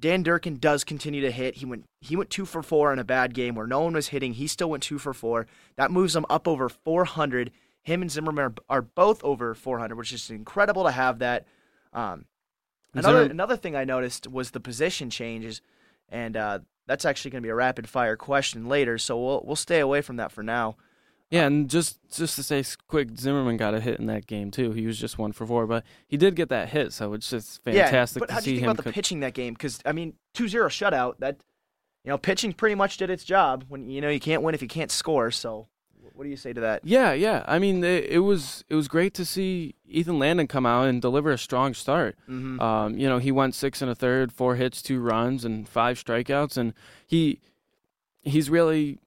Dan 0.00 0.22
Durkin 0.22 0.56
does 0.56 0.84
continue 0.84 1.20
to 1.20 1.30
hit. 1.30 1.56
He 1.56 1.66
went 1.66 1.84
he 2.00 2.16
went 2.16 2.30
two 2.30 2.44
for 2.44 2.62
four 2.62 2.92
in 2.92 2.98
a 2.98 3.04
bad 3.04 3.32
game 3.32 3.54
where 3.54 3.66
no 3.66 3.80
one 3.80 3.94
was 3.94 4.08
hitting. 4.08 4.34
He 4.34 4.46
still 4.46 4.70
went 4.70 4.82
two 4.82 4.98
for 4.98 5.14
four. 5.14 5.46
That 5.76 5.90
moves 5.90 6.14
him 6.16 6.26
up 6.28 6.48
over 6.48 6.68
400. 6.68 7.50
Him 7.82 8.02
and 8.02 8.10
Zimmerman 8.10 8.44
are, 8.44 8.54
are 8.68 8.82
both 8.82 9.22
over 9.22 9.54
400, 9.54 9.96
which 9.96 10.12
is 10.12 10.30
incredible 10.30 10.84
to 10.84 10.90
have 10.90 11.20
that. 11.20 11.46
Um, 11.92 12.24
another 12.92 13.22
Zimmer- 13.22 13.30
another 13.30 13.56
thing 13.56 13.76
I 13.76 13.84
noticed 13.84 14.26
was 14.26 14.50
the 14.50 14.60
position 14.60 15.10
changes, 15.10 15.60
and 16.08 16.36
uh, 16.36 16.58
that's 16.86 17.04
actually 17.04 17.30
going 17.30 17.42
to 17.42 17.46
be 17.46 17.50
a 17.50 17.54
rapid 17.54 17.88
fire 17.88 18.16
question 18.16 18.68
later. 18.68 18.98
So 18.98 19.22
we'll 19.22 19.42
we'll 19.44 19.56
stay 19.56 19.80
away 19.80 20.00
from 20.00 20.16
that 20.16 20.32
for 20.32 20.42
now. 20.42 20.76
Yeah, 21.34 21.46
and 21.46 21.68
just 21.68 21.98
just 22.12 22.36
to 22.36 22.44
say 22.44 22.62
quick, 22.86 23.18
Zimmerman 23.18 23.56
got 23.56 23.74
a 23.74 23.80
hit 23.80 23.98
in 23.98 24.06
that 24.06 24.28
game 24.28 24.52
too. 24.52 24.70
He 24.70 24.86
was 24.86 24.96
just 24.96 25.18
one 25.18 25.32
for 25.32 25.44
four, 25.44 25.66
but 25.66 25.82
he 26.06 26.16
did 26.16 26.36
get 26.36 26.48
that 26.50 26.68
hit, 26.68 26.92
so 26.92 27.12
it's 27.12 27.28
just 27.28 27.60
fantastic 27.64 28.20
yeah, 28.20 28.20
but 28.20 28.26
to 28.28 28.34
how 28.34 28.38
do 28.38 28.44
see 28.44 28.50
you 28.52 28.56
think 28.58 28.64
him. 28.66 28.70
about 28.70 28.76
the 28.84 28.90
co- 28.90 28.94
pitching 28.94 29.18
that 29.20 29.34
game? 29.34 29.54
Because 29.54 29.80
I 29.84 29.90
mean, 29.90 30.14
2-0 30.34 30.66
shutout. 30.68 31.18
That 31.18 31.38
you 32.04 32.10
know, 32.10 32.18
pitching 32.18 32.52
pretty 32.52 32.76
much 32.76 32.98
did 32.98 33.10
its 33.10 33.24
job. 33.24 33.64
When 33.66 33.90
you 33.90 34.00
know 34.00 34.10
you 34.10 34.20
can't 34.20 34.42
win 34.42 34.54
if 34.54 34.62
you 34.62 34.68
can't 34.68 34.92
score. 34.92 35.32
So, 35.32 35.66
what 36.12 36.22
do 36.22 36.30
you 36.30 36.36
say 36.36 36.52
to 36.52 36.60
that? 36.60 36.82
yeah, 36.84 37.12
yeah. 37.12 37.42
I 37.48 37.58
mean, 37.58 37.82
it, 37.82 38.04
it 38.04 38.20
was 38.20 38.64
it 38.68 38.76
was 38.76 38.86
great 38.86 39.12
to 39.14 39.24
see 39.24 39.74
Ethan 39.88 40.20
Landon 40.20 40.46
come 40.46 40.66
out 40.66 40.86
and 40.86 41.02
deliver 41.02 41.32
a 41.32 41.38
strong 41.38 41.74
start. 41.74 42.16
Mm-hmm. 42.30 42.60
Um, 42.60 42.96
you 42.96 43.08
know, 43.08 43.18
he 43.18 43.32
went 43.32 43.56
six 43.56 43.82
and 43.82 43.90
a 43.90 43.96
third, 43.96 44.30
four 44.30 44.54
hits, 44.54 44.82
two 44.82 45.00
runs, 45.00 45.44
and 45.44 45.68
five 45.68 45.96
strikeouts, 45.96 46.56
and 46.56 46.74
he 47.08 47.40
he's 48.22 48.48
really, 48.48 49.00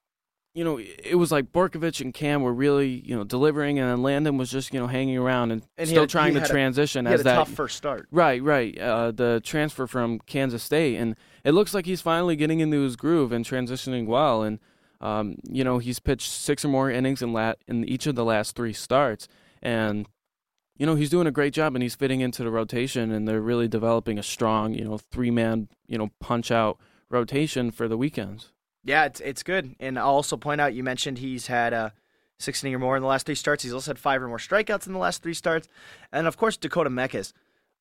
you 0.58 0.64
know, 0.64 0.78
it 0.78 1.14
was 1.16 1.30
like 1.30 1.52
Borkovich 1.52 2.00
and 2.00 2.12
Cam 2.12 2.42
were 2.42 2.52
really, 2.52 2.88
you 3.06 3.14
know, 3.16 3.22
delivering, 3.24 3.78
and 3.78 3.88
then 3.88 4.02
Landon 4.02 4.36
was 4.36 4.50
just, 4.50 4.74
you 4.74 4.80
know, 4.80 4.88
hanging 4.88 5.16
around 5.16 5.52
and, 5.52 5.62
And 5.78 5.88
still 5.88 6.02
had- 6.02 6.10
trying 6.10 6.34
to 6.34 6.42
a- 6.42 6.48
transition 6.48 7.04
had 7.06 7.14
as 7.14 7.20
a 7.20 7.24
that. 7.24 7.34
tough 7.36 7.50
first 7.50 7.76
start. 7.76 8.08
Right, 8.10 8.42
right. 8.42 8.76
Uh, 8.78 9.12
the 9.12 9.40
transfer 9.44 9.86
from 9.86 10.18
Kansas 10.26 10.62
State, 10.62 10.96
and 10.96 11.14
it 11.44 11.52
looks 11.52 11.72
like 11.74 11.86
he's 11.86 12.00
finally 12.00 12.34
getting 12.36 12.60
into 12.60 12.82
his 12.82 12.96
groove 12.96 13.30
and 13.32 13.44
transitioning 13.44 14.06
well. 14.06 14.42
And 14.42 14.58
um, 15.00 15.36
you 15.48 15.62
know, 15.62 15.78
he's 15.78 16.00
pitched 16.00 16.28
six 16.30 16.64
or 16.64 16.68
more 16.68 16.90
innings 16.90 17.22
in 17.22 17.32
la- 17.32 17.54
in 17.68 17.84
each 17.84 18.06
of 18.08 18.16
the 18.16 18.24
last 18.24 18.56
three 18.56 18.72
starts, 18.72 19.28
and 19.62 20.06
you 20.76 20.86
know 20.86 20.96
he's 20.96 21.10
doing 21.10 21.28
a 21.28 21.30
great 21.30 21.52
job, 21.52 21.76
and 21.76 21.82
he's 21.84 21.94
fitting 21.94 22.20
into 22.20 22.42
the 22.42 22.50
rotation, 22.50 23.12
and 23.12 23.28
they're 23.28 23.40
really 23.40 23.68
developing 23.68 24.18
a 24.18 24.24
strong, 24.24 24.74
you 24.74 24.84
know, 24.84 24.98
three 24.98 25.30
man, 25.30 25.68
you 25.86 25.98
know, 25.98 26.10
punch 26.20 26.50
out 26.50 26.78
rotation 27.10 27.70
for 27.70 27.86
the 27.86 27.96
weekends. 27.96 28.52
Yeah, 28.84 29.04
it's 29.04 29.20
it's 29.20 29.42
good. 29.42 29.74
And 29.80 29.98
I'll 29.98 30.06
also 30.06 30.36
point 30.36 30.60
out 30.60 30.74
you 30.74 30.82
mentioned 30.82 31.18
he's 31.18 31.46
had 31.46 31.74
uh, 31.74 31.90
six 32.38 32.62
inning 32.62 32.74
or 32.74 32.78
more 32.78 32.96
in 32.96 33.02
the 33.02 33.08
last 33.08 33.26
three 33.26 33.34
starts. 33.34 33.62
He's 33.62 33.72
also 33.72 33.90
had 33.90 33.98
five 33.98 34.22
or 34.22 34.28
more 34.28 34.38
strikeouts 34.38 34.86
in 34.86 34.92
the 34.92 34.98
last 34.98 35.22
three 35.22 35.34
starts. 35.34 35.68
And 36.12 36.26
of 36.26 36.36
course, 36.36 36.56
Dakota 36.56 36.90
Mekkes, 36.90 37.32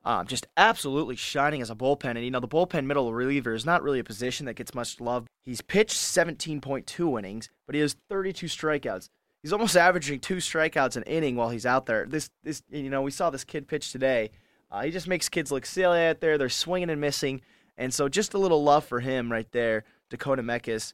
um, 0.04 0.26
just 0.26 0.48
absolutely 0.58 1.16
shining 1.16 1.62
as 1.62 1.70
a 1.70 1.76
bullpen. 1.76 2.12
And 2.12 2.24
you 2.24 2.32
know, 2.32 2.40
the 2.40 2.48
bullpen 2.48 2.86
middle 2.86 3.14
reliever 3.14 3.54
is 3.54 3.66
not 3.66 3.84
really 3.84 4.00
a 4.00 4.04
position 4.04 4.46
that 4.46 4.56
gets 4.56 4.74
much 4.74 5.00
love. 5.00 5.28
He's 5.44 5.62
pitched 5.62 5.98
17.2 5.98 7.20
innings, 7.20 7.50
but 7.66 7.76
he 7.76 7.82
has 7.82 7.96
32 8.10 8.48
strikeouts. 8.48 9.10
He's 9.44 9.54
almost 9.54 9.78
averaging 9.78 10.20
two 10.20 10.38
strikeouts 10.38 10.98
an 10.98 11.04
inning 11.04 11.36
while 11.36 11.50
he's 11.50 11.66
out 11.66 11.86
there. 11.86 12.06
This 12.06 12.30
this 12.44 12.64
you 12.70 12.90
know 12.90 13.02
we 13.02 13.12
saw 13.12 13.30
this 13.30 13.44
kid 13.44 13.68
pitch 13.68 13.92
today. 13.92 14.32
Uh, 14.70 14.84
he 14.84 14.92
just 14.92 15.08
makes 15.08 15.30
kids 15.30 15.52
look 15.52 15.66
silly 15.66 16.06
out 16.06 16.20
there. 16.20 16.38
They're 16.38 16.50
swinging 16.50 16.90
and 16.90 17.00
missing, 17.00 17.42
and 17.78 17.94
so 17.94 18.10
just 18.10 18.34
a 18.34 18.38
little 18.38 18.64
love 18.64 18.84
for 18.84 19.00
him 19.00 19.32
right 19.32 19.50
there, 19.52 19.86
Dakota 20.10 20.42
Mekkes, 20.42 20.94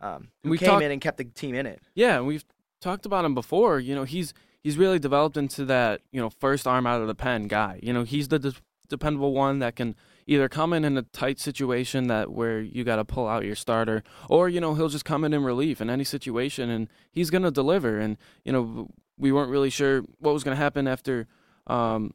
um, 0.00 0.28
who 0.42 0.50
We 0.50 0.58
came 0.58 0.68
talked- 0.68 0.84
in 0.84 0.90
and 0.90 1.00
kept 1.00 1.18
the 1.18 1.24
team 1.24 1.54
in 1.54 1.66
it. 1.66 1.80
Yeah, 1.94 2.16
and 2.18 2.26
we've 2.26 2.44
talked 2.80 3.06
about 3.06 3.24
him 3.24 3.34
before. 3.34 3.78
You 3.80 3.94
know, 3.94 4.04
he's 4.04 4.32
he's 4.62 4.76
really 4.76 4.98
developed 4.98 5.36
into 5.36 5.64
that 5.66 6.00
you 6.12 6.20
know 6.20 6.30
first 6.30 6.66
arm 6.66 6.86
out 6.86 7.00
of 7.00 7.06
the 7.08 7.14
pen 7.14 7.46
guy. 7.48 7.80
You 7.82 7.92
know, 7.92 8.04
he's 8.04 8.28
the 8.28 8.38
de- 8.38 8.54
dependable 8.88 9.32
one 9.32 9.58
that 9.60 9.76
can 9.76 9.94
either 10.26 10.48
come 10.48 10.72
in 10.72 10.84
in 10.84 10.96
a 10.98 11.02
tight 11.02 11.38
situation 11.40 12.06
that 12.08 12.30
where 12.32 12.60
you 12.60 12.84
got 12.84 12.96
to 12.96 13.04
pull 13.04 13.26
out 13.28 13.44
your 13.44 13.54
starter, 13.56 14.02
or 14.28 14.48
you 14.48 14.60
know 14.60 14.74
he'll 14.74 14.88
just 14.88 15.04
come 15.04 15.24
in 15.24 15.32
in 15.32 15.42
relief 15.42 15.80
in 15.80 15.88
any 15.90 16.04
situation, 16.04 16.68
and 16.70 16.88
he's 17.12 17.30
gonna 17.30 17.50
deliver. 17.50 17.98
And 17.98 18.16
you 18.44 18.52
know, 18.52 18.88
we 19.18 19.32
weren't 19.32 19.50
really 19.50 19.70
sure 19.70 20.02
what 20.18 20.32
was 20.34 20.44
gonna 20.44 20.56
happen 20.56 20.86
after. 20.86 21.26
Um, 21.66 22.14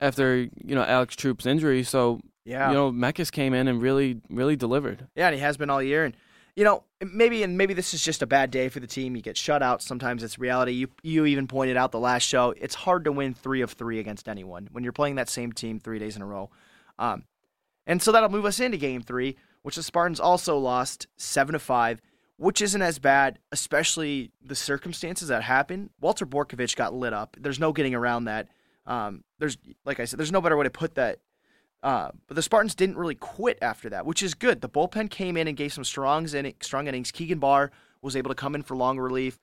after 0.00 0.36
you 0.36 0.74
know 0.74 0.82
Alex 0.84 1.16
Troop's 1.16 1.46
injury, 1.46 1.82
so 1.82 2.20
Yeah, 2.46 2.68
you 2.68 2.74
know 2.74 2.92
Mekkes 2.92 3.30
came 3.32 3.52
in 3.52 3.66
and 3.66 3.82
really, 3.82 4.20
really 4.30 4.56
delivered. 4.56 5.08
Yeah, 5.16 5.26
and 5.26 5.34
he 5.34 5.40
has 5.40 5.56
been 5.56 5.68
all 5.68 5.82
year. 5.82 6.04
And 6.04 6.16
you 6.54 6.64
know, 6.64 6.84
maybe 7.02 7.42
and 7.42 7.58
maybe 7.58 7.74
this 7.74 7.92
is 7.92 8.02
just 8.02 8.22
a 8.22 8.26
bad 8.26 8.50
day 8.50 8.68
for 8.68 8.78
the 8.80 8.86
team. 8.86 9.16
You 9.16 9.20
get 9.20 9.36
shut 9.36 9.62
out. 9.62 9.82
Sometimes 9.82 10.22
it's 10.22 10.38
reality. 10.38 10.72
You 10.72 10.88
you 11.02 11.26
even 11.26 11.48
pointed 11.48 11.76
out 11.76 11.92
the 11.92 11.98
last 11.98 12.22
show. 12.22 12.54
It's 12.56 12.74
hard 12.74 13.04
to 13.04 13.12
win 13.12 13.34
three 13.34 13.60
of 13.62 13.72
three 13.72 13.98
against 13.98 14.28
anyone 14.28 14.68
when 14.70 14.84
you're 14.84 14.92
playing 14.92 15.16
that 15.16 15.28
same 15.28 15.52
team 15.52 15.80
three 15.80 15.98
days 15.98 16.16
in 16.16 16.22
a 16.22 16.26
row. 16.26 16.50
Um, 16.98 17.24
and 17.86 18.00
so 18.00 18.12
that'll 18.12 18.30
move 18.30 18.46
us 18.46 18.60
into 18.60 18.78
game 18.78 19.02
three, 19.02 19.36
which 19.62 19.76
the 19.76 19.82
Spartans 19.82 20.20
also 20.20 20.56
lost 20.56 21.08
seven 21.16 21.52
to 21.52 21.58
five, 21.58 22.00
which 22.36 22.62
isn't 22.62 22.80
as 22.80 22.98
bad, 22.98 23.38
especially 23.52 24.30
the 24.42 24.54
circumstances 24.54 25.28
that 25.28 25.42
happened. 25.42 25.90
Walter 26.00 26.24
Borkovich 26.26 26.74
got 26.76 26.94
lit 26.94 27.12
up. 27.12 27.36
There's 27.38 27.60
no 27.60 27.72
getting 27.72 27.94
around 27.94 28.24
that. 28.24 28.48
Um, 28.86 29.24
there's 29.40 29.58
like 29.84 30.00
I 30.00 30.04
said, 30.04 30.18
there's 30.18 30.32
no 30.32 30.40
better 30.40 30.56
way 30.56 30.64
to 30.64 30.70
put 30.70 30.94
that 30.94 31.18
uh, 31.86 32.10
but 32.26 32.34
the 32.34 32.42
Spartans 32.42 32.74
didn't 32.74 32.96
really 32.96 33.14
quit 33.14 33.58
after 33.62 33.88
that, 33.90 34.04
which 34.04 34.20
is 34.20 34.34
good. 34.34 34.60
The 34.60 34.68
bullpen 34.68 35.08
came 35.08 35.36
in 35.36 35.46
and 35.46 35.56
gave 35.56 35.72
some 35.72 35.84
strong, 35.84 36.28
inning, 36.34 36.56
strong 36.60 36.88
innings. 36.88 37.12
Keegan 37.12 37.38
Barr 37.38 37.70
was 38.02 38.16
able 38.16 38.28
to 38.28 38.34
come 38.34 38.56
in 38.56 38.64
for 38.64 38.76
long 38.76 38.98
relief. 38.98 39.38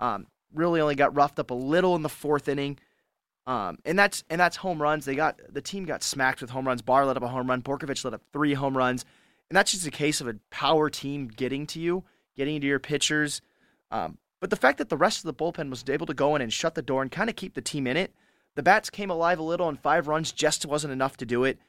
Um, 0.00 0.26
really 0.52 0.80
only 0.80 0.96
got 0.96 1.14
roughed 1.14 1.38
up 1.38 1.52
a 1.52 1.54
little 1.54 1.94
in 1.94 2.02
the 2.02 2.08
fourth 2.08 2.48
inning. 2.48 2.80
Um, 3.46 3.78
and 3.84 3.96
that's 3.96 4.24
and 4.28 4.40
that's 4.40 4.56
home 4.56 4.82
runs. 4.82 5.04
They 5.04 5.14
got 5.14 5.40
the 5.48 5.60
team 5.60 5.84
got 5.84 6.02
smacked 6.02 6.40
with 6.40 6.50
home 6.50 6.66
runs. 6.66 6.82
Barr 6.82 7.06
let 7.06 7.16
up 7.16 7.22
a 7.22 7.28
home 7.28 7.48
run. 7.48 7.62
Borkovich 7.62 8.04
let 8.04 8.12
up 8.12 8.22
three 8.32 8.54
home 8.54 8.76
runs, 8.76 9.04
and 9.48 9.56
that's 9.56 9.70
just 9.70 9.86
a 9.86 9.92
case 9.92 10.20
of 10.20 10.26
a 10.26 10.34
power 10.50 10.90
team 10.90 11.28
getting 11.28 11.64
to 11.68 11.78
you, 11.78 12.02
getting 12.36 12.60
to 12.60 12.66
your 12.66 12.80
pitchers. 12.80 13.40
Um, 13.92 14.18
but 14.40 14.50
the 14.50 14.56
fact 14.56 14.78
that 14.78 14.88
the 14.88 14.96
rest 14.96 15.24
of 15.24 15.26
the 15.26 15.44
bullpen 15.44 15.70
was 15.70 15.84
able 15.88 16.06
to 16.06 16.14
go 16.14 16.34
in 16.34 16.42
and 16.42 16.52
shut 16.52 16.74
the 16.74 16.82
door 16.82 17.02
and 17.02 17.12
kind 17.12 17.30
of 17.30 17.36
keep 17.36 17.54
the 17.54 17.62
team 17.62 17.86
in 17.86 17.96
it, 17.96 18.12
the 18.56 18.64
bats 18.64 18.90
came 18.90 19.10
alive 19.10 19.38
a 19.38 19.44
little, 19.44 19.68
and 19.68 19.78
five 19.78 20.08
runs 20.08 20.32
just 20.32 20.66
wasn't 20.66 20.92
enough 20.92 21.16
to 21.18 21.24
do 21.24 21.44
it. 21.44 21.60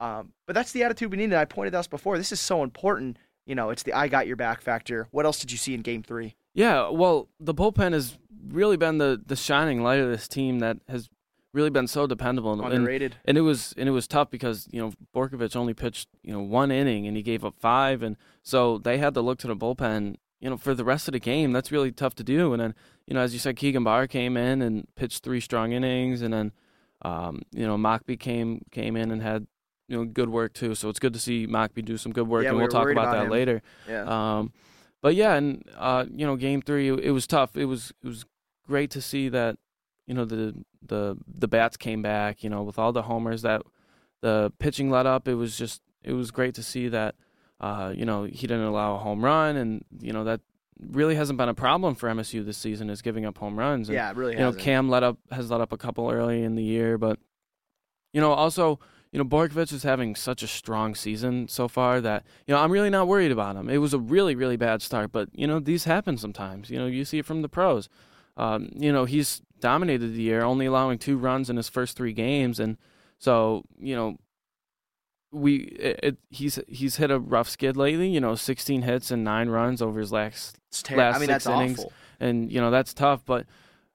Um, 0.00 0.32
but 0.46 0.54
that's 0.54 0.72
the 0.72 0.84
attitude 0.84 1.10
we 1.10 1.16
needed. 1.16 1.34
I 1.34 1.44
pointed 1.44 1.74
out 1.74 1.90
before. 1.90 2.18
This 2.18 2.32
is 2.32 2.40
so 2.40 2.62
important. 2.62 3.18
You 3.46 3.54
know, 3.54 3.70
it's 3.70 3.82
the 3.82 3.92
I 3.92 4.08
got 4.08 4.26
your 4.26 4.36
back 4.36 4.60
factor. 4.60 5.08
What 5.10 5.24
else 5.24 5.40
did 5.40 5.50
you 5.50 5.58
see 5.58 5.74
in 5.74 5.82
Game 5.82 6.02
Three? 6.02 6.36
Yeah, 6.54 6.88
well, 6.88 7.28
the 7.40 7.54
bullpen 7.54 7.92
has 7.92 8.18
really 8.48 8.76
been 8.76 8.98
the 8.98 9.20
the 9.24 9.36
shining 9.36 9.82
light 9.82 10.00
of 10.00 10.10
this 10.10 10.28
team 10.28 10.58
that 10.60 10.78
has 10.88 11.08
really 11.54 11.70
been 11.70 11.86
so 11.86 12.06
dependable 12.06 12.52
and, 12.52 12.72
Underrated. 12.72 13.16
and 13.24 13.38
it 13.38 13.40
was 13.40 13.74
and 13.76 13.88
it 13.88 13.92
was 13.92 14.06
tough 14.06 14.30
because 14.30 14.68
you 14.70 14.80
know 14.80 14.92
Borkovich 15.14 15.56
only 15.56 15.74
pitched 15.74 16.08
you 16.22 16.32
know 16.32 16.40
one 16.40 16.70
inning 16.70 17.06
and 17.06 17.16
he 17.16 17.22
gave 17.22 17.44
up 17.44 17.54
five 17.58 18.02
and 18.02 18.16
so 18.42 18.78
they 18.78 18.98
had 18.98 19.14
to 19.14 19.20
look 19.20 19.38
to 19.38 19.46
the 19.46 19.56
bullpen 19.56 20.16
you 20.40 20.50
know 20.50 20.56
for 20.56 20.74
the 20.74 20.84
rest 20.84 21.08
of 21.08 21.12
the 21.12 21.18
game 21.18 21.52
that's 21.52 21.72
really 21.72 21.90
tough 21.90 22.14
to 22.16 22.22
do 22.22 22.52
and 22.52 22.60
then 22.60 22.74
you 23.06 23.14
know 23.14 23.20
as 23.20 23.32
you 23.32 23.38
said 23.38 23.56
Keegan 23.56 23.82
Barr 23.82 24.06
came 24.06 24.36
in 24.36 24.60
and 24.60 24.86
pitched 24.94 25.24
three 25.24 25.40
strong 25.40 25.72
innings 25.72 26.20
and 26.20 26.34
then 26.34 26.52
um, 27.02 27.42
you 27.52 27.66
know 27.66 27.76
Mockbee 27.76 28.20
came 28.20 28.64
came 28.70 28.94
in 28.94 29.10
and 29.10 29.22
had 29.22 29.46
you 29.88 29.96
know 29.96 30.04
good 30.04 30.28
work 30.28 30.52
too 30.52 30.74
so 30.74 30.88
it's 30.88 30.98
good 30.98 31.12
to 31.14 31.18
see 31.18 31.46
Mockbee 31.46 31.84
do 31.84 31.96
some 31.96 32.12
good 32.12 32.28
work 32.28 32.42
Yeah, 32.44 32.50
and 32.50 32.56
we 32.58 32.62
we'll 32.62 32.66
were 32.68 32.70
talk 32.72 32.90
about, 32.90 33.04
about 33.08 33.12
that 33.16 33.24
him. 33.24 33.30
later 33.30 33.62
Yeah. 33.88 34.38
um, 34.38 34.52
but 35.00 35.14
yeah, 35.14 35.34
and 35.34 35.62
uh, 35.76 36.06
you 36.12 36.26
know, 36.26 36.34
game 36.34 36.60
three, 36.60 36.88
it, 36.88 36.98
it 36.98 37.10
was 37.12 37.26
tough. 37.28 37.56
It 37.56 37.66
was 37.66 37.92
it 38.02 38.08
was 38.08 38.24
great 38.66 38.90
to 38.90 39.00
see 39.00 39.28
that 39.28 39.56
you 40.08 40.14
know 40.14 40.24
the 40.24 40.54
the 40.84 41.16
the 41.26 41.46
bats 41.46 41.76
came 41.76 42.02
back. 42.02 42.42
You 42.42 42.50
know, 42.50 42.64
with 42.64 42.80
all 42.80 42.92
the 42.92 43.02
homers 43.02 43.42
that 43.42 43.62
the 44.22 44.52
pitching 44.58 44.90
let 44.90 45.06
up, 45.06 45.28
it 45.28 45.36
was 45.36 45.56
just 45.56 45.82
it 46.02 46.14
was 46.14 46.32
great 46.32 46.54
to 46.56 46.64
see 46.64 46.88
that. 46.88 47.14
Uh, 47.60 47.92
you 47.96 48.04
know, 48.04 48.24
he 48.24 48.48
didn't 48.48 48.64
allow 48.64 48.96
a 48.96 48.98
home 48.98 49.24
run, 49.24 49.54
and 49.56 49.84
you 50.00 50.12
know 50.12 50.24
that 50.24 50.40
really 50.80 51.14
hasn't 51.14 51.36
been 51.36 51.48
a 51.48 51.54
problem 51.54 51.94
for 51.94 52.08
MSU 52.08 52.44
this 52.44 52.58
season 52.58 52.90
is 52.90 53.00
giving 53.00 53.24
up 53.24 53.38
home 53.38 53.56
runs. 53.56 53.88
And, 53.88 53.94
yeah, 53.94 54.10
it 54.10 54.16
really 54.16 54.32
you 54.32 54.40
know. 54.40 54.52
Cam 54.52 54.88
let 54.88 55.04
up 55.04 55.18
has 55.30 55.48
let 55.48 55.60
up 55.60 55.72
a 55.72 55.76
couple 55.78 56.10
early 56.10 56.42
in 56.42 56.56
the 56.56 56.64
year, 56.64 56.98
but 56.98 57.20
you 58.12 58.20
know, 58.20 58.32
also, 58.32 58.80
you 59.12 59.18
know, 59.18 59.24
Borkovich 59.24 59.72
is 59.72 59.82
having 59.82 60.14
such 60.14 60.42
a 60.42 60.46
strong 60.46 60.94
season 60.94 61.48
so 61.48 61.66
far 61.66 62.00
that 62.00 62.24
you 62.46 62.54
know 62.54 62.60
I'm 62.60 62.70
really 62.70 62.90
not 62.90 63.08
worried 63.08 63.32
about 63.32 63.56
him. 63.56 63.70
It 63.70 63.78
was 63.78 63.94
a 63.94 63.98
really, 63.98 64.34
really 64.34 64.56
bad 64.56 64.82
start, 64.82 65.12
but 65.12 65.28
you 65.32 65.46
know 65.46 65.60
these 65.60 65.84
happen 65.84 66.18
sometimes. 66.18 66.70
You 66.70 66.78
know, 66.78 66.86
you 66.86 67.04
see 67.04 67.18
it 67.18 67.26
from 67.26 67.42
the 67.42 67.48
pros. 67.48 67.88
Um, 68.36 68.70
you 68.74 68.92
know, 68.92 69.04
he's 69.04 69.42
dominated 69.60 70.14
the 70.14 70.22
year, 70.22 70.42
only 70.42 70.66
allowing 70.66 70.98
two 70.98 71.16
runs 71.16 71.48
in 71.48 71.56
his 71.56 71.68
first 71.68 71.96
three 71.96 72.12
games, 72.12 72.60
and 72.60 72.76
so 73.18 73.64
you 73.78 73.96
know. 73.96 74.16
We 75.30 75.56
it, 75.56 76.00
it, 76.02 76.16
he's 76.30 76.58
he's 76.68 76.96
hit 76.96 77.10
a 77.10 77.18
rough 77.18 77.50
skid 77.50 77.76
lately. 77.76 78.08
You 78.08 78.18
know, 78.18 78.34
16 78.34 78.80
hits 78.80 79.10
and 79.10 79.24
nine 79.24 79.50
runs 79.50 79.82
over 79.82 80.00
his 80.00 80.10
last 80.10 80.58
last 80.90 81.16
I 81.16 81.18
mean, 81.18 81.28
six 81.28 81.46
innings. 81.46 81.80
awful. 81.80 81.92
and 82.18 82.50
you 82.50 82.62
know 82.62 82.70
that's 82.70 82.94
tough. 82.94 83.26
But 83.26 83.44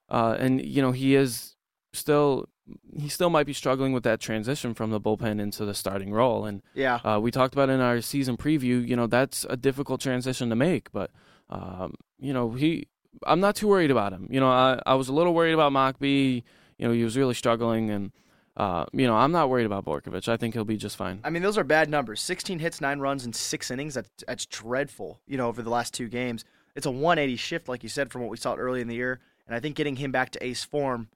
uh, 0.08 0.36
and 0.38 0.64
you 0.64 0.80
know 0.80 0.92
he 0.92 1.16
is 1.16 1.56
still 1.92 2.48
he 2.96 3.08
still 3.08 3.30
might 3.30 3.46
be 3.46 3.52
struggling 3.52 3.92
with 3.92 4.04
that 4.04 4.20
transition 4.20 4.72
from 4.74 4.90
the 4.90 5.00
bullpen 5.00 5.40
into 5.40 5.64
the 5.64 5.74
starting 5.74 6.12
role. 6.12 6.44
And 6.46 6.62
Yeah. 6.74 6.96
uh, 7.04 7.18
we 7.20 7.30
talked 7.30 7.52
about 7.54 7.68
in 7.68 7.80
our 7.80 8.00
season 8.00 8.36
preview. 8.36 8.86
You 8.86 8.96
know 8.96 9.06
that's 9.06 9.44
a 9.50 9.56
difficult 9.56 10.00
transition 10.00 10.48
to 10.50 10.56
make, 10.56 10.90
but 10.92 11.10
um, 11.50 11.94
you 12.18 12.32
know 12.32 12.52
he. 12.52 12.86
I'm 13.26 13.38
not 13.40 13.54
too 13.54 13.68
worried 13.68 13.92
about 13.92 14.12
him. 14.12 14.26
You 14.28 14.40
know, 14.40 14.48
I, 14.50 14.80
I 14.86 14.94
was 14.94 15.08
a 15.08 15.12
little 15.12 15.34
worried 15.34 15.52
about 15.54 15.70
Mockbee. 15.72 16.42
You 16.78 16.88
know, 16.88 16.92
he 16.92 17.04
was 17.04 17.16
really 17.16 17.34
struggling, 17.34 17.88
and 17.90 18.10
uh, 18.56 18.86
you 18.92 19.06
know, 19.06 19.14
I'm 19.14 19.30
not 19.30 19.50
worried 19.50 19.66
about 19.66 19.84
Borkovich. 19.84 20.28
I 20.28 20.36
think 20.36 20.54
he'll 20.54 20.64
be 20.64 20.76
just 20.76 20.96
fine. 20.96 21.20
I 21.22 21.30
mean, 21.30 21.42
those 21.42 21.56
are 21.56 21.62
bad 21.64 21.88
numbers. 21.88 22.20
16 22.20 22.58
hits, 22.58 22.80
nine 22.80 22.98
runs 22.98 23.24
and 23.24 23.34
six 23.34 23.70
innings. 23.70 23.94
That's 23.94 24.10
that's 24.26 24.46
dreadful. 24.46 25.20
You 25.26 25.36
know, 25.36 25.46
over 25.48 25.62
the 25.62 25.70
last 25.70 25.94
two 25.94 26.08
games, 26.08 26.44
it's 26.74 26.86
a 26.86 26.90
180 26.90 27.36
shift, 27.36 27.68
like 27.68 27.82
you 27.82 27.88
said, 27.88 28.10
from 28.10 28.22
what 28.22 28.30
we 28.30 28.36
saw 28.36 28.54
early 28.56 28.80
in 28.80 28.88
the 28.88 28.96
year. 28.96 29.20
And 29.46 29.54
I 29.54 29.60
think 29.60 29.76
getting 29.76 29.96
him 29.96 30.10
back 30.10 30.30
to 30.30 30.44
ace 30.44 30.64
form 30.64 31.08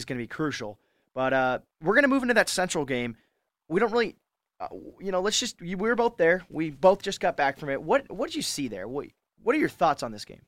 is 0.00 0.04
going 0.04 0.18
to 0.18 0.22
be 0.22 0.28
crucial. 0.28 0.78
But 1.14 1.32
uh, 1.32 1.58
we're 1.82 1.94
going 1.94 2.02
to 2.02 2.08
move 2.08 2.22
into 2.22 2.34
that 2.34 2.48
central 2.48 2.84
game. 2.84 3.16
We 3.68 3.80
don't 3.80 3.92
really, 3.92 4.16
uh, 4.60 4.68
you 5.00 5.12
know, 5.12 5.20
let's 5.20 5.38
just. 5.38 5.60
We 5.60 5.74
were 5.74 5.94
both 5.94 6.16
there. 6.16 6.44
We 6.48 6.70
both 6.70 7.02
just 7.02 7.20
got 7.20 7.36
back 7.36 7.58
from 7.58 7.68
it. 7.68 7.82
What 7.82 8.10
What 8.10 8.28
did 8.28 8.36
you 8.36 8.42
see 8.42 8.68
there? 8.68 8.88
What 8.88 9.06
What 9.42 9.54
are 9.54 9.58
your 9.58 9.68
thoughts 9.68 10.02
on 10.02 10.12
this 10.12 10.24
game? 10.24 10.42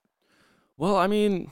Well, 0.76 0.96
I 0.96 1.06
mean, 1.06 1.50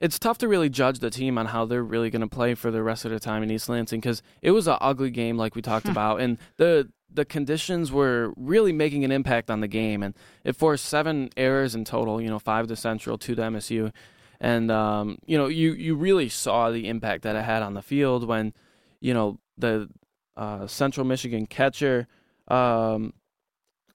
it's 0.00 0.18
tough 0.18 0.38
to 0.38 0.48
really 0.48 0.68
judge 0.68 1.00
the 1.00 1.10
team 1.10 1.38
on 1.38 1.46
how 1.46 1.64
they're 1.64 1.82
really 1.82 2.10
going 2.10 2.20
to 2.20 2.28
play 2.28 2.54
for 2.54 2.70
the 2.70 2.82
rest 2.82 3.04
of 3.04 3.10
the 3.10 3.18
time 3.18 3.42
in 3.42 3.50
East 3.50 3.68
Lansing 3.68 4.00
because 4.00 4.22
it 4.42 4.52
was 4.52 4.68
an 4.68 4.76
ugly 4.80 5.10
game, 5.10 5.36
like 5.36 5.54
we 5.54 5.62
talked 5.62 5.88
about, 5.88 6.20
and 6.20 6.38
the 6.56 6.88
the 7.12 7.24
conditions 7.24 7.90
were 7.90 8.32
really 8.36 8.72
making 8.72 9.04
an 9.04 9.10
impact 9.10 9.50
on 9.50 9.60
the 9.60 9.68
game, 9.68 10.02
and 10.02 10.14
it 10.44 10.56
forced 10.56 10.84
seven 10.84 11.30
errors 11.36 11.74
in 11.74 11.84
total. 11.84 12.20
You 12.20 12.28
know, 12.28 12.38
five 12.38 12.66
to 12.68 12.76
Central, 12.76 13.18
two 13.18 13.34
to 13.34 13.42
MSU, 13.42 13.92
and 14.40 14.70
um, 14.70 15.18
you 15.26 15.36
know, 15.36 15.46
you 15.46 15.72
you 15.72 15.94
really 15.94 16.28
saw 16.28 16.70
the 16.70 16.88
impact 16.88 17.22
that 17.24 17.36
it 17.36 17.44
had 17.44 17.62
on 17.62 17.74
the 17.74 17.82
field 17.82 18.26
when, 18.26 18.52
you 19.00 19.14
know, 19.14 19.38
the 19.56 19.88
uh, 20.36 20.66
Central 20.66 21.06
Michigan 21.06 21.46
catcher. 21.46 22.06
Um, 22.48 23.12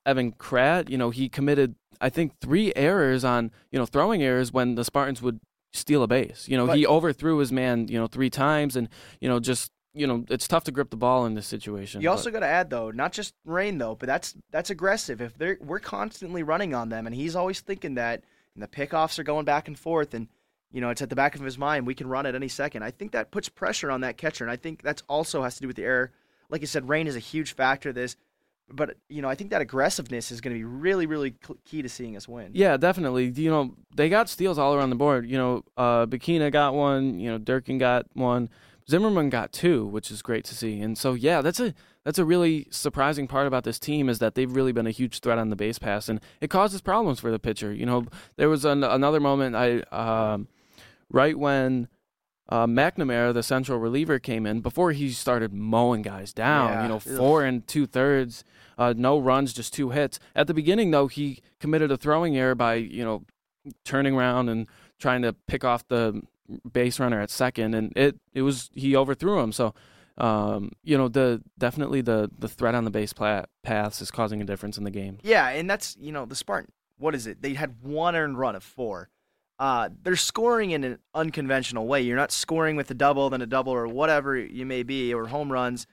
Evan 0.05 0.33
Kratt, 0.33 0.89
you 0.89 0.97
know, 0.97 1.11
he 1.11 1.29
committed 1.29 1.75
I 2.03 2.09
think 2.09 2.39
three 2.39 2.73
errors 2.75 3.23
on 3.23 3.49
you 3.71 3.79
know 3.79 3.85
throwing 3.85 4.21
errors 4.21 4.51
when 4.51 4.75
the 4.75 4.83
Spartans 4.83 5.21
would 5.21 5.39
steal 5.71 6.03
a 6.03 6.07
base. 6.07 6.47
You 6.47 6.57
know, 6.57 6.67
he 6.67 6.85
overthrew 6.85 7.37
his 7.37 7.51
man 7.51 7.87
you 7.87 7.97
know 7.97 8.07
three 8.07 8.29
times, 8.29 8.75
and 8.75 8.89
you 9.21 9.29
know 9.29 9.39
just 9.39 9.71
you 9.93 10.05
know 10.05 10.25
it's 10.29 10.47
tough 10.47 10.65
to 10.65 10.71
grip 10.71 10.89
the 10.89 10.97
ball 10.97 11.25
in 11.25 11.33
this 11.35 11.47
situation. 11.47 12.01
You 12.01 12.09
also 12.09 12.29
got 12.29 12.41
to 12.41 12.45
add 12.45 12.69
though, 12.69 12.91
not 12.91 13.13
just 13.13 13.33
rain 13.45 13.77
though, 13.77 13.95
but 13.95 14.07
that's 14.07 14.35
that's 14.51 14.69
aggressive. 14.69 15.21
If 15.21 15.37
they're 15.37 15.57
we're 15.61 15.79
constantly 15.79 16.43
running 16.43 16.75
on 16.75 16.89
them, 16.89 17.07
and 17.07 17.15
he's 17.15 17.35
always 17.37 17.61
thinking 17.61 17.95
that, 17.95 18.23
and 18.55 18.63
the 18.63 18.67
pickoffs 18.67 19.19
are 19.19 19.23
going 19.23 19.45
back 19.45 19.67
and 19.67 19.77
forth, 19.77 20.13
and 20.13 20.27
you 20.71 20.81
know 20.81 20.89
it's 20.89 21.01
at 21.01 21.09
the 21.09 21.15
back 21.15 21.35
of 21.35 21.41
his 21.41 21.57
mind. 21.57 21.87
We 21.87 21.95
can 21.95 22.07
run 22.07 22.25
at 22.25 22.35
any 22.35 22.47
second. 22.47 22.83
I 22.83 22.91
think 22.91 23.11
that 23.11 23.31
puts 23.31 23.49
pressure 23.49 23.91
on 23.91 24.01
that 24.01 24.17
catcher, 24.17 24.43
and 24.43 24.51
I 24.51 24.55
think 24.55 24.83
that 24.83 25.01
also 25.07 25.43
has 25.43 25.55
to 25.55 25.61
do 25.61 25.67
with 25.67 25.75
the 25.75 25.83
error. 25.83 26.11
Like 26.49 26.61
you 26.61 26.67
said, 26.67 26.87
rain 26.87 27.07
is 27.07 27.15
a 27.15 27.19
huge 27.19 27.53
factor. 27.53 27.91
This, 27.93 28.15
but 28.69 28.97
you 29.09 29.21
know 29.21 29.29
I 29.29 29.35
think 29.35 29.51
that 29.51 29.61
aggressiveness 29.61 30.31
is 30.31 30.41
going 30.41 30.55
to 30.55 30.59
be 30.59 30.65
really 30.65 31.05
really 31.05 31.35
key 31.65 31.81
to 31.81 31.89
seeing 31.89 32.15
us 32.15 32.27
win. 32.27 32.51
Yeah, 32.53 32.77
definitely. 32.77 33.29
You 33.29 33.49
know, 33.49 33.75
they 33.95 34.09
got 34.09 34.29
steals 34.29 34.57
all 34.57 34.75
around 34.75 34.89
the 34.89 34.95
board. 34.95 35.29
You 35.29 35.37
know, 35.37 35.63
uh, 35.77 36.05
Bechina 36.05 36.51
got 36.51 36.73
one. 36.73 37.19
You 37.19 37.31
know, 37.31 37.37
Durkin 37.37 37.77
got 37.77 38.05
one. 38.13 38.49
Zimmerman 38.89 39.29
got 39.29 39.51
two, 39.51 39.85
which 39.85 40.11
is 40.11 40.21
great 40.21 40.43
to 40.45 40.55
see. 40.55 40.81
And 40.81 40.97
so, 40.97 41.13
yeah, 41.13 41.41
that's 41.41 41.59
a 41.59 41.73
that's 42.03 42.19
a 42.19 42.25
really 42.25 42.67
surprising 42.69 43.27
part 43.27 43.47
about 43.47 43.63
this 43.63 43.79
team 43.79 44.09
is 44.09 44.19
that 44.19 44.35
they've 44.35 44.53
really 44.53 44.71
been 44.71 44.87
a 44.87 44.91
huge 44.91 45.19
threat 45.19 45.37
on 45.37 45.49
the 45.49 45.55
base 45.55 45.79
pass, 45.79 46.09
and 46.09 46.19
it 46.41 46.49
causes 46.49 46.81
problems 46.81 47.19
for 47.19 47.31
the 47.31 47.39
pitcher. 47.39 47.73
You 47.73 47.85
know, 47.85 48.05
there 48.35 48.49
was 48.49 48.65
an, 48.65 48.83
another 48.83 49.19
moment 49.19 49.55
I 49.55 49.79
um, 49.91 50.47
right 51.09 51.37
when 51.37 51.87
uh, 52.49 52.67
McNamara, 52.67 53.33
the 53.33 53.43
central 53.43 53.79
reliever, 53.79 54.19
came 54.19 54.45
in 54.45 54.59
before 54.59 54.91
he 54.91 55.11
started 55.11 55.53
mowing 55.53 56.01
guys 56.01 56.33
down. 56.33 56.71
Yeah. 56.71 56.83
You 56.83 56.89
know, 56.89 56.95
Ugh. 56.95 57.17
four 57.17 57.43
and 57.43 57.65
two 57.67 57.85
thirds, 57.85 58.43
uh, 58.77 58.93
no 58.95 59.17
runs, 59.17 59.53
just 59.53 59.73
two 59.73 59.91
hits. 59.91 60.19
At 60.35 60.47
the 60.47 60.53
beginning, 60.53 60.91
though, 60.91 61.07
he 61.07 61.41
committed 61.59 61.91
a 61.91 61.97
throwing 61.97 62.37
error 62.37 62.55
by 62.55 62.75
you 62.75 63.05
know 63.05 63.23
turning 63.85 64.15
around 64.15 64.49
and 64.49 64.67
trying 64.99 65.21
to 65.21 65.33
pick 65.47 65.63
off 65.63 65.87
the 65.87 66.21
base 66.69 66.99
runner 66.99 67.21
at 67.21 67.29
second, 67.29 67.73
and 67.73 67.93
it 67.95 68.19
it 68.33 68.41
was 68.41 68.69
he 68.73 68.95
overthrew 68.95 69.39
him. 69.39 69.51
So. 69.51 69.73
Um, 70.17 70.71
you 70.83 70.97
know 70.97 71.07
the 71.07 71.41
definitely 71.57 72.01
the 72.01 72.29
the 72.37 72.47
threat 72.47 72.75
on 72.75 72.83
the 72.83 72.91
base 72.91 73.13
paths 73.13 74.01
is 74.01 74.11
causing 74.11 74.41
a 74.41 74.45
difference 74.45 74.77
in 74.77 74.83
the 74.83 74.91
game. 74.91 75.17
Yeah, 75.23 75.49
and 75.49 75.69
that's 75.69 75.97
you 75.99 76.11
know 76.11 76.25
the 76.25 76.35
Spartan. 76.35 76.71
What 76.97 77.15
is 77.15 77.25
it? 77.25 77.41
They 77.41 77.53
had 77.55 77.81
one 77.81 78.15
earned 78.15 78.37
run 78.37 78.55
of 78.55 78.63
four. 78.63 79.09
Uh, 79.59 79.89
they're 80.03 80.15
scoring 80.15 80.71
in 80.71 80.83
an 80.83 80.99
unconventional 81.13 81.87
way. 81.87 82.01
You're 82.01 82.17
not 82.17 82.31
scoring 82.31 82.75
with 82.75 82.89
a 82.91 82.93
double, 82.93 83.29
then 83.29 83.41
a 83.41 83.45
double, 83.45 83.73
or 83.73 83.87
whatever 83.87 84.37
you 84.37 84.65
may 84.65 84.83
be, 84.83 85.13
or 85.13 85.27
home 85.27 85.51
runs. 85.51 85.87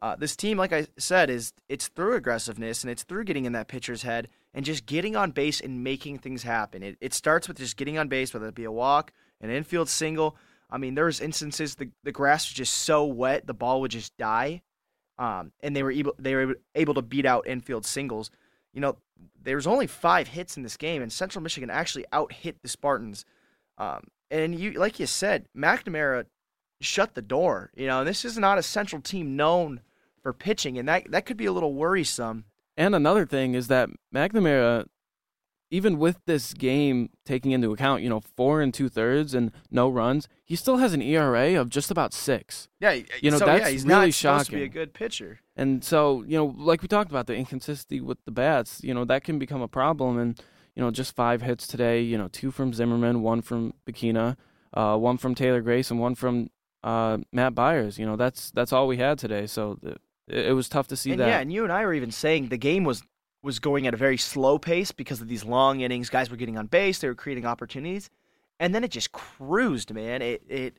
Uh, 0.00 0.14
this 0.14 0.36
team, 0.36 0.56
like 0.56 0.72
I 0.72 0.86
said, 0.96 1.28
is 1.28 1.52
it's 1.68 1.88
through 1.88 2.14
aggressiveness 2.14 2.84
and 2.84 2.90
it's 2.90 3.02
through 3.02 3.24
getting 3.24 3.46
in 3.46 3.52
that 3.52 3.66
pitcher's 3.66 4.02
head 4.02 4.28
and 4.54 4.64
just 4.64 4.86
getting 4.86 5.16
on 5.16 5.32
base 5.32 5.60
and 5.60 5.82
making 5.82 6.18
things 6.18 6.44
happen. 6.44 6.82
It, 6.82 6.96
it 7.00 7.12
starts 7.12 7.48
with 7.48 7.56
just 7.56 7.76
getting 7.76 7.98
on 7.98 8.08
base, 8.08 8.32
whether 8.32 8.46
it 8.46 8.54
be 8.54 8.64
a 8.64 8.72
walk, 8.72 9.12
an 9.40 9.50
infield 9.50 9.88
single. 9.88 10.36
I 10.70 10.78
mean, 10.78 10.94
there 10.94 11.06
was 11.06 11.20
instances 11.20 11.74
the 11.74 11.90
the 12.04 12.12
grass 12.12 12.48
was 12.48 12.54
just 12.54 12.74
so 12.74 13.04
wet 13.04 13.46
the 13.46 13.54
ball 13.54 13.80
would 13.80 13.90
just 13.90 14.16
die, 14.16 14.62
um, 15.18 15.52
and 15.60 15.74
they 15.74 15.82
were 15.82 15.90
able 15.90 16.14
they 16.18 16.34
were 16.34 16.56
able 16.74 16.94
to 16.94 17.02
beat 17.02 17.26
out 17.26 17.46
infield 17.46 17.86
singles. 17.86 18.30
You 18.72 18.80
know, 18.80 18.96
there 19.42 19.56
was 19.56 19.66
only 19.66 19.86
five 19.86 20.28
hits 20.28 20.56
in 20.56 20.62
this 20.62 20.76
game, 20.76 21.02
and 21.02 21.12
Central 21.12 21.42
Michigan 21.42 21.70
actually 21.70 22.04
out 22.12 22.32
hit 22.32 22.62
the 22.62 22.68
Spartans. 22.68 23.24
Um, 23.78 24.08
and 24.30 24.58
you, 24.58 24.72
like 24.72 25.00
you 25.00 25.06
said, 25.06 25.46
McNamara 25.56 26.26
shut 26.80 27.14
the 27.14 27.22
door. 27.22 27.70
You 27.74 27.86
know, 27.86 28.04
this 28.04 28.24
is 28.24 28.36
not 28.36 28.58
a 28.58 28.62
Central 28.62 29.00
team 29.00 29.36
known 29.36 29.80
for 30.22 30.32
pitching, 30.32 30.78
and 30.78 30.88
that 30.88 31.10
that 31.10 31.26
could 31.26 31.36
be 31.36 31.46
a 31.46 31.52
little 31.52 31.74
worrisome. 31.74 32.44
And 32.76 32.94
another 32.94 33.26
thing 33.26 33.54
is 33.54 33.68
that 33.68 33.88
McNamara, 34.14 34.86
even 35.70 35.98
with 35.98 36.18
this 36.24 36.54
game 36.54 37.10
taking 37.24 37.52
into 37.52 37.72
account, 37.72 38.02
you 38.02 38.08
know, 38.08 38.20
four 38.20 38.60
and 38.60 38.72
two 38.72 38.88
thirds 38.88 39.34
and 39.34 39.52
no 39.70 39.88
runs, 39.88 40.28
he 40.44 40.56
still 40.56 40.78
has 40.78 40.94
an 40.94 41.02
ERA 41.02 41.60
of 41.60 41.68
just 41.68 41.90
about 41.90 42.14
six. 42.14 42.68
Yeah, 42.80 42.92
You 43.20 43.30
know, 43.30 43.38
so, 43.38 43.46
that's 43.46 43.64
yeah, 43.64 43.70
he's 43.70 43.84
really 43.84 44.06
not 44.06 44.14
supposed 44.14 44.50
to 44.50 44.56
be 44.56 44.62
a 44.62 44.68
good 44.68 44.94
pitcher. 44.94 45.40
And 45.56 45.84
so, 45.84 46.24
you 46.26 46.38
know, 46.38 46.54
like 46.56 46.80
we 46.80 46.88
talked 46.88 47.10
about 47.10 47.26
the 47.26 47.34
inconsistency 47.34 48.00
with 48.00 48.18
the 48.24 48.30
bats, 48.30 48.82
you 48.82 48.94
know, 48.94 49.04
that 49.04 49.24
can 49.24 49.38
become 49.38 49.60
a 49.60 49.68
problem. 49.68 50.18
And, 50.18 50.40
you 50.74 50.82
know, 50.82 50.90
just 50.90 51.14
five 51.14 51.42
hits 51.42 51.66
today, 51.66 52.00
you 52.00 52.16
know, 52.16 52.28
two 52.28 52.50
from 52.50 52.72
Zimmerman, 52.72 53.22
one 53.22 53.42
from 53.42 53.74
Bechina, 53.86 54.36
uh, 54.72 54.96
one 54.96 55.18
from 55.18 55.34
Taylor 55.34 55.60
Grace, 55.60 55.90
and 55.90 56.00
one 56.00 56.14
from 56.14 56.50
uh, 56.82 57.18
Matt 57.32 57.54
Byers. 57.54 57.98
You 57.98 58.06
know, 58.06 58.16
that's 58.16 58.50
that's 58.52 58.72
all 58.72 58.86
we 58.86 58.96
had 58.96 59.18
today. 59.18 59.46
So 59.46 59.78
the, 59.82 59.96
it, 60.28 60.46
it 60.46 60.52
was 60.52 60.68
tough 60.68 60.88
to 60.88 60.96
see 60.96 61.10
and 61.10 61.20
that. 61.20 61.28
yeah, 61.28 61.40
and 61.40 61.52
you 61.52 61.64
and 61.64 61.72
I 61.72 61.84
were 61.84 61.94
even 61.94 62.10
saying 62.10 62.48
the 62.48 62.56
game 62.56 62.84
was 62.84 63.02
was 63.48 63.58
going 63.58 63.86
at 63.86 63.94
a 63.94 63.96
very 63.96 64.18
slow 64.18 64.58
pace 64.58 64.92
because 64.92 65.22
of 65.22 65.28
these 65.28 65.42
long 65.42 65.80
innings. 65.80 66.10
Guys 66.10 66.30
were 66.30 66.36
getting 66.36 66.58
on 66.58 66.66
base, 66.66 66.98
they 66.98 67.08
were 67.08 67.14
creating 67.14 67.46
opportunities, 67.46 68.10
and 68.60 68.74
then 68.74 68.84
it 68.84 68.90
just 68.90 69.10
cruised, 69.10 69.92
man. 69.94 70.20
It 70.20 70.42
it 70.48 70.76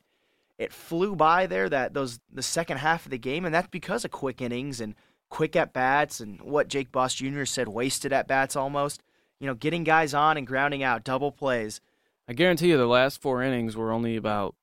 it 0.56 0.72
flew 0.72 1.16
by 1.16 1.46
there 1.46 1.68
that 1.68 1.94
those 1.94 2.20
the 2.32 2.44
second 2.44 2.76
half 2.76 3.04
of 3.06 3.10
the 3.10 3.18
game, 3.18 3.44
and 3.44 3.52
that's 3.52 3.66
because 3.66 4.04
of 4.04 4.12
quick 4.12 4.40
innings 4.40 4.80
and 4.80 4.94
quick 5.30 5.56
at 5.56 5.72
bats 5.72 6.20
and 6.20 6.40
what 6.42 6.68
Jake 6.68 6.92
Boss 6.92 7.14
Jr. 7.16 7.44
said, 7.44 7.66
wasted 7.66 8.12
at 8.12 8.28
bats 8.28 8.54
almost. 8.54 9.02
You 9.40 9.48
know, 9.48 9.54
getting 9.54 9.82
guys 9.82 10.14
on 10.14 10.36
and 10.36 10.46
grounding 10.46 10.84
out, 10.84 11.02
double 11.02 11.32
plays. 11.32 11.80
I 12.28 12.34
guarantee 12.34 12.68
you, 12.68 12.78
the 12.78 12.86
last 12.86 13.20
four 13.20 13.42
innings 13.42 13.76
were 13.76 13.90
only 13.90 14.14
about, 14.14 14.54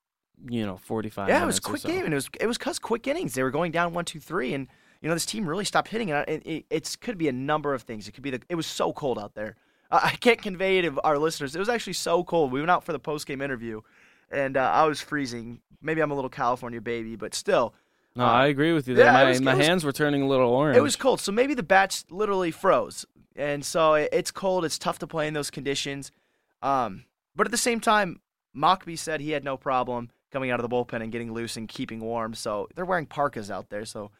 you 0.48 0.64
know, 0.64 0.78
forty-five. 0.78 1.28
Yeah, 1.28 1.42
it 1.42 1.46
was 1.46 1.58
or 1.58 1.62
quick 1.62 1.82
so. 1.82 1.88
game, 1.88 2.06
and 2.06 2.14
it 2.14 2.16
was 2.16 2.30
it 2.40 2.46
was 2.46 2.56
cause 2.56 2.78
quick 2.78 3.06
innings. 3.06 3.34
They 3.34 3.42
were 3.42 3.50
going 3.50 3.70
down 3.70 3.92
one, 3.92 4.06
two, 4.06 4.20
three, 4.20 4.54
and 4.54 4.68
you 5.00 5.08
know 5.08 5.14
this 5.14 5.26
team 5.26 5.48
really 5.48 5.64
stopped 5.64 5.88
hitting. 5.88 6.10
And 6.10 6.28
it, 6.28 6.42
it 6.46 6.64
it's 6.70 6.96
could 6.96 7.18
be 7.18 7.28
a 7.28 7.32
number 7.32 7.74
of 7.74 7.82
things. 7.82 8.08
It 8.08 8.12
could 8.12 8.22
be 8.22 8.30
the 8.30 8.40
it 8.48 8.54
was 8.54 8.66
so 8.66 8.92
cold 8.92 9.18
out 9.18 9.34
there. 9.34 9.56
Uh, 9.90 10.00
I 10.02 10.10
can't 10.16 10.40
convey 10.42 10.78
it 10.78 10.82
to 10.82 11.00
our 11.02 11.18
listeners. 11.18 11.54
It 11.56 11.58
was 11.58 11.68
actually 11.68 11.94
so 11.94 12.22
cold. 12.24 12.52
We 12.52 12.60
went 12.60 12.70
out 12.70 12.84
for 12.84 12.92
the 12.92 12.98
post 12.98 13.26
game 13.26 13.40
interview, 13.40 13.80
and 14.30 14.56
uh, 14.56 14.60
I 14.70 14.84
was 14.84 15.00
freezing. 15.00 15.60
Maybe 15.80 16.00
I'm 16.00 16.10
a 16.10 16.14
little 16.14 16.28
California 16.30 16.80
baby, 16.80 17.14
but 17.16 17.34
still, 17.34 17.72
No, 18.16 18.24
Uh, 18.24 18.28
I 18.28 18.46
agree 18.48 18.72
with 18.72 18.88
you 18.88 18.94
there. 18.96 19.06
yeah, 19.06 19.12
my 19.12 19.24
was- 19.28 19.40
my 19.40 19.52
it 19.52 19.58
was- 19.58 19.66
hands 19.66 19.84
were 19.84 19.92
turning 19.92 20.22
a 20.22 20.26
little 20.26 20.50
orange. 20.50 20.76
it 20.76 20.80
was 20.82 20.96
cold. 20.96 21.20
So 21.20 21.30
maybe 21.32 21.54
the 21.54 21.62
bats 21.62 22.04
literally 22.10 22.50
froze, 22.50 23.06
and 23.36 23.64
so 23.64 23.94
it, 23.94 24.08
it's 24.12 24.30
cold. 24.32 24.64
It's 24.64 24.78
tough 24.78 24.98
to 24.98 25.06
play 25.06 25.28
in 25.28 25.34
those 25.34 25.50
conditions. 25.50 26.10
Um, 26.62 27.04
but 27.36 27.46
at 27.46 27.50
the 27.52 27.56
same 27.58 27.78
time, 27.80 28.20
Mockbee 28.56 28.98
said 28.98 29.20
he 29.20 29.30
had 29.30 29.44
no 29.44 29.56
problem 29.56 30.10
coming 30.32 30.50
out 30.50 30.58
of 30.62 30.68
the 30.68 30.74
bullpen 30.74 31.00
and 31.02 31.12
getting 31.12 31.32
loose 31.32 31.56
and 31.56 31.68
keeping 31.68 32.00
warm. 32.00 32.34
So 32.34 32.68
they're 32.74 32.84
wearing 32.84 33.06
parkas 33.06 33.50
out 33.50 33.70
there. 33.70 33.84
So, 33.84 34.10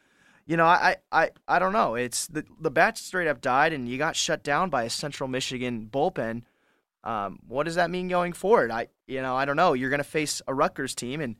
you 0.49 0.57
know, 0.57 0.65
I 0.65 0.95
I, 1.11 1.25
I, 1.25 1.29
I 1.47 1.59
don't 1.59 1.73
know. 1.73 1.93
It's 1.93 2.25
the 2.25 2.43
the 2.59 2.71
bats 2.71 3.01
straight 3.01 3.27
up 3.27 3.39
died, 3.39 3.71
and 3.71 3.87
you 3.87 3.99
got 3.99 4.15
shut 4.15 4.43
down 4.43 4.71
by 4.71 4.83
a 4.83 4.89
Central 4.89 5.29
Michigan 5.29 5.87
bullpen. 5.91 6.41
Um, 7.03 7.37
what 7.47 7.65
does 7.65 7.75
that 7.75 7.91
mean 7.91 8.07
going 8.07 8.33
forward? 8.33 8.71
I 8.71 8.87
you 9.07 9.21
know 9.21 9.35
I 9.35 9.45
don't 9.45 9.55
know. 9.55 9.73
You're 9.73 9.91
going 9.91 9.99
to 9.99 10.03
face 10.03 10.41
a 10.47 10.53
Rutgers 10.55 10.95
team, 10.95 11.21
and 11.21 11.35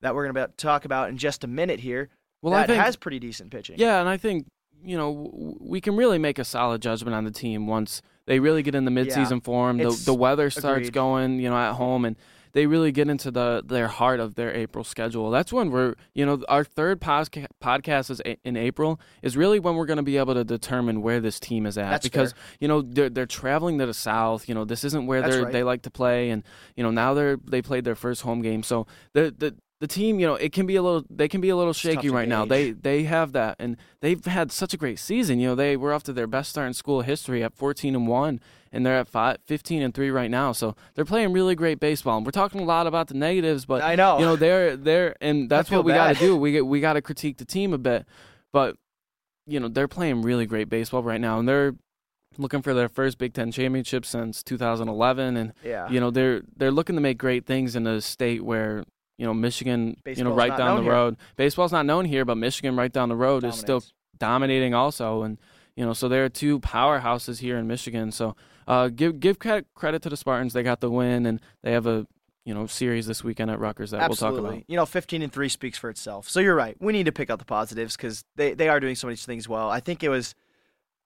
that 0.00 0.16
we're 0.16 0.24
going 0.30 0.34
to 0.34 0.52
talk 0.56 0.84
about 0.84 1.08
in 1.08 1.18
just 1.18 1.44
a 1.44 1.46
minute 1.46 1.78
here. 1.78 2.10
well, 2.42 2.52
I 2.52 2.62
that 2.62 2.66
think 2.66 2.82
has 2.82 2.96
pretty 2.96 3.20
decent 3.20 3.52
pitching. 3.52 3.76
Yeah, 3.78 4.00
and 4.00 4.08
I 4.08 4.16
think 4.16 4.48
you 4.82 4.96
know 4.96 5.14
w- 5.14 5.58
we 5.60 5.80
can 5.80 5.94
really 5.94 6.18
make 6.18 6.40
a 6.40 6.44
solid 6.44 6.82
judgment 6.82 7.14
on 7.14 7.22
the 7.22 7.30
team 7.30 7.68
once 7.68 8.02
they 8.26 8.40
really 8.40 8.64
get 8.64 8.74
in 8.74 8.84
the 8.84 8.90
midseason 8.90 9.42
form. 9.42 9.78
The 9.78 10.02
the 10.04 10.14
weather 10.14 10.50
starts 10.50 10.88
agreed. 10.88 10.92
going, 10.92 11.38
you 11.38 11.48
know, 11.48 11.56
at 11.56 11.74
home, 11.74 12.04
and 12.04 12.16
they 12.52 12.66
really 12.66 12.92
get 12.92 13.08
into 13.08 13.30
the 13.30 13.62
their 13.64 13.88
heart 13.88 14.20
of 14.20 14.34
their 14.34 14.54
April 14.54 14.84
schedule. 14.84 15.30
That's 15.30 15.52
when 15.52 15.70
we're 15.70 15.94
you 16.14 16.26
know 16.26 16.42
our 16.48 16.64
third 16.64 17.00
posca- 17.00 17.46
podcast 17.62 18.10
is 18.10 18.20
a- 18.24 18.38
in 18.44 18.56
April 18.56 19.00
is 19.22 19.36
really 19.36 19.58
when 19.58 19.74
we're 19.74 19.86
going 19.86 19.96
to 19.98 20.02
be 20.02 20.16
able 20.16 20.34
to 20.34 20.44
determine 20.44 21.02
where 21.02 21.20
this 21.20 21.40
team 21.40 21.66
is 21.66 21.78
at 21.78 21.90
That's 21.90 22.04
because 22.06 22.32
fair. 22.32 22.40
you 22.60 22.68
know 22.68 22.82
they're 22.82 23.10
they're 23.10 23.26
traveling 23.26 23.78
to 23.78 23.86
the 23.86 23.94
south. 23.94 24.48
You 24.48 24.54
know 24.54 24.64
this 24.64 24.84
isn't 24.84 25.06
where 25.06 25.22
they 25.22 25.42
right. 25.42 25.52
they 25.52 25.62
like 25.62 25.82
to 25.82 25.90
play, 25.90 26.30
and 26.30 26.42
you 26.76 26.82
know 26.82 26.90
now 26.90 27.14
they're 27.14 27.36
they 27.36 27.62
played 27.62 27.84
their 27.84 27.96
first 27.96 28.22
home 28.22 28.42
game, 28.42 28.62
so 28.62 28.86
the 29.12 29.34
the 29.36 29.56
the 29.82 29.88
team, 29.88 30.20
you 30.20 30.26
know, 30.28 30.36
it 30.36 30.52
can 30.52 30.64
be 30.64 30.76
a 30.76 30.82
little 30.82 31.02
they 31.10 31.26
can 31.26 31.40
be 31.40 31.48
a 31.48 31.56
little 31.56 31.72
shaky 31.72 32.08
right 32.08 32.28
now. 32.28 32.44
They 32.44 32.70
they 32.70 33.02
have 33.02 33.32
that 33.32 33.56
and 33.58 33.76
they've 33.98 34.24
had 34.24 34.52
such 34.52 34.72
a 34.72 34.76
great 34.76 35.00
season. 35.00 35.40
You 35.40 35.48
know, 35.48 35.54
they 35.56 35.76
were 35.76 35.92
off 35.92 36.04
to 36.04 36.12
their 36.12 36.28
best 36.28 36.50
start 36.50 36.68
in 36.68 36.72
school 36.72 37.00
history 37.00 37.42
at 37.42 37.52
14 37.52 37.96
and 37.96 38.06
1 38.06 38.40
and 38.70 38.86
they're 38.86 39.00
at 39.00 39.08
five, 39.08 39.38
15 39.44 39.82
and 39.82 39.92
3 39.92 40.10
right 40.12 40.30
now. 40.30 40.52
So, 40.52 40.76
they're 40.94 41.04
playing 41.04 41.32
really 41.32 41.56
great 41.56 41.80
baseball. 41.80 42.16
And 42.16 42.24
we're 42.24 42.30
talking 42.30 42.60
a 42.60 42.64
lot 42.64 42.86
about 42.86 43.08
the 43.08 43.14
negatives, 43.14 43.66
but 43.66 43.82
I 43.82 43.96
know. 43.96 44.20
you 44.20 44.24
know, 44.24 44.36
they're 44.36 44.76
they're 44.76 45.16
and 45.20 45.50
that's 45.50 45.68
what 45.68 45.84
we 45.84 45.92
got 45.92 46.14
to 46.14 46.20
do. 46.20 46.36
We 46.36 46.60
we 46.60 46.80
got 46.80 46.92
to 46.92 47.02
critique 47.02 47.38
the 47.38 47.44
team 47.44 47.72
a 47.72 47.78
bit. 47.78 48.06
But 48.52 48.76
you 49.48 49.58
know, 49.58 49.66
they're 49.66 49.88
playing 49.88 50.22
really 50.22 50.46
great 50.46 50.68
baseball 50.68 51.02
right 51.02 51.20
now 51.20 51.40
and 51.40 51.48
they're 51.48 51.74
looking 52.38 52.62
for 52.62 52.72
their 52.72 52.88
first 52.88 53.18
Big 53.18 53.34
10 53.34 53.50
championship 53.50 54.06
since 54.06 54.44
2011 54.44 55.36
and 55.36 55.52
yeah. 55.64 55.88
you 55.90 55.98
know 55.98 56.10
they're 56.10 56.42
they're 56.56 56.70
looking 56.70 56.94
to 56.94 57.02
make 57.02 57.18
great 57.18 57.46
things 57.46 57.74
in 57.76 57.86
a 57.86 58.00
state 58.00 58.44
where 58.44 58.84
you 59.18 59.26
know 59.26 59.34
Michigan, 59.34 59.96
you 60.06 60.24
know, 60.24 60.32
right 60.32 60.56
down 60.56 60.76
the 60.76 60.82
here. 60.82 60.92
road. 60.92 61.16
Baseball's 61.36 61.72
not 61.72 61.86
known 61.86 62.04
here, 62.04 62.24
but 62.24 62.36
Michigan, 62.36 62.76
right 62.76 62.92
down 62.92 63.08
the 63.08 63.16
road, 63.16 63.44
is 63.44 63.56
still 63.56 63.82
dominating 64.18 64.74
also, 64.74 65.22
and 65.22 65.38
you 65.76 65.84
know, 65.84 65.92
so 65.92 66.08
there 66.08 66.24
are 66.24 66.28
two 66.28 66.60
powerhouses 66.60 67.38
here 67.38 67.56
in 67.56 67.66
Michigan. 67.66 68.12
So 68.12 68.36
uh, 68.66 68.88
give 68.88 69.20
give 69.20 69.38
credit 69.38 69.66
credit 69.74 70.02
to 70.02 70.08
the 70.08 70.16
Spartans. 70.16 70.52
They 70.52 70.62
got 70.62 70.80
the 70.80 70.90
win, 70.90 71.26
and 71.26 71.40
they 71.62 71.72
have 71.72 71.86
a 71.86 72.06
you 72.44 72.54
know 72.54 72.66
series 72.66 73.06
this 73.06 73.22
weekend 73.24 73.50
at 73.50 73.58
Rutgers 73.58 73.92
that 73.92 74.00
Absolutely. 74.00 74.40
we'll 74.40 74.50
talk 74.50 74.56
about. 74.56 74.70
You 74.70 74.76
know, 74.76 74.86
15 74.86 75.22
and 75.22 75.32
3 75.32 75.48
speaks 75.48 75.78
for 75.78 75.90
itself. 75.90 76.28
So 76.28 76.40
you're 76.40 76.54
right. 76.54 76.76
We 76.80 76.92
need 76.92 77.06
to 77.06 77.12
pick 77.12 77.30
out 77.30 77.38
the 77.38 77.44
positives 77.44 77.96
because 77.96 78.24
they, 78.36 78.54
they 78.54 78.68
are 78.68 78.80
doing 78.80 78.96
so 78.96 79.06
many 79.06 79.16
things 79.16 79.48
well. 79.48 79.70
I 79.70 79.80
think 79.80 80.02
it 80.02 80.08
was 80.08 80.34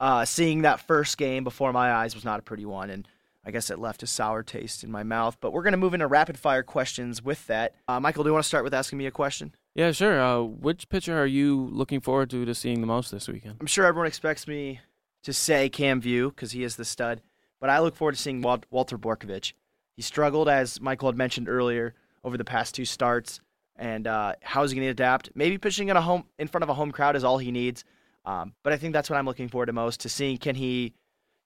uh, 0.00 0.24
seeing 0.24 0.62
that 0.62 0.80
first 0.80 1.18
game 1.18 1.44
before 1.44 1.72
my 1.72 1.92
eyes 1.92 2.14
was 2.14 2.24
not 2.24 2.38
a 2.38 2.42
pretty 2.42 2.64
one. 2.64 2.90
And 2.90 3.06
I 3.46 3.52
guess 3.52 3.70
it 3.70 3.78
left 3.78 4.02
a 4.02 4.08
sour 4.08 4.42
taste 4.42 4.82
in 4.82 4.90
my 4.90 5.04
mouth. 5.04 5.38
But 5.40 5.52
we're 5.52 5.62
going 5.62 5.72
to 5.72 5.78
move 5.78 5.94
into 5.94 6.08
rapid 6.08 6.36
fire 6.36 6.64
questions 6.64 7.22
with 7.22 7.46
that. 7.46 7.74
Uh, 7.86 8.00
Michael, 8.00 8.24
do 8.24 8.30
you 8.30 8.34
want 8.34 8.42
to 8.42 8.48
start 8.48 8.64
with 8.64 8.74
asking 8.74 8.98
me 8.98 9.06
a 9.06 9.12
question? 9.12 9.54
Yeah, 9.74 9.92
sure. 9.92 10.20
Uh, 10.20 10.40
which 10.42 10.88
pitcher 10.88 11.16
are 11.16 11.26
you 11.26 11.68
looking 11.70 12.00
forward 12.00 12.28
to 12.30 12.44
to 12.44 12.54
seeing 12.54 12.80
the 12.80 12.86
most 12.86 13.12
this 13.12 13.28
weekend? 13.28 13.56
I'm 13.60 13.66
sure 13.66 13.86
everyone 13.86 14.08
expects 14.08 14.48
me 14.48 14.80
to 15.22 15.32
say 15.32 15.68
Cam 15.68 16.00
Vieaux 16.00 16.30
because 16.30 16.52
he 16.52 16.64
is 16.64 16.76
the 16.76 16.84
stud, 16.84 17.20
but 17.60 17.70
I 17.70 17.78
look 17.78 17.94
forward 17.94 18.16
to 18.16 18.20
seeing 18.20 18.42
Wal- 18.42 18.64
Walter 18.70 18.98
Borkovich. 18.98 19.52
He 19.94 20.02
struggled, 20.02 20.48
as 20.48 20.80
Michael 20.80 21.08
had 21.08 21.16
mentioned 21.16 21.48
earlier, 21.48 21.94
over 22.24 22.36
the 22.36 22.44
past 22.44 22.74
two 22.74 22.84
starts, 22.84 23.40
and 23.76 24.06
uh, 24.06 24.34
how 24.42 24.62
is 24.62 24.70
he 24.70 24.76
going 24.76 24.86
to 24.86 24.90
adapt? 24.90 25.30
Maybe 25.34 25.58
pitching 25.58 25.88
in 25.88 25.96
a 25.96 26.00
home 26.00 26.24
in 26.38 26.48
front 26.48 26.62
of 26.62 26.68
a 26.68 26.74
home 26.74 26.90
crowd 26.90 27.16
is 27.16 27.24
all 27.24 27.38
he 27.38 27.50
needs, 27.50 27.84
um, 28.24 28.54
but 28.62 28.72
I 28.72 28.76
think 28.76 28.92
that's 28.92 29.08
what 29.08 29.16
I'm 29.16 29.26
looking 29.26 29.48
forward 29.48 29.66
to 29.66 29.72
most 29.72 30.00
to 30.00 30.08
seeing 30.08 30.38
can 30.38 30.54
he 30.54 30.94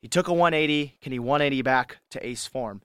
he 0.01 0.09
took 0.09 0.29
a 0.29 0.33
180, 0.33 0.97
can 1.01 1.13
he 1.13 1.19
180 1.19 1.63
back 1.63 1.99
to 2.11 2.27
ace 2.27 2.47
form? 2.47 2.83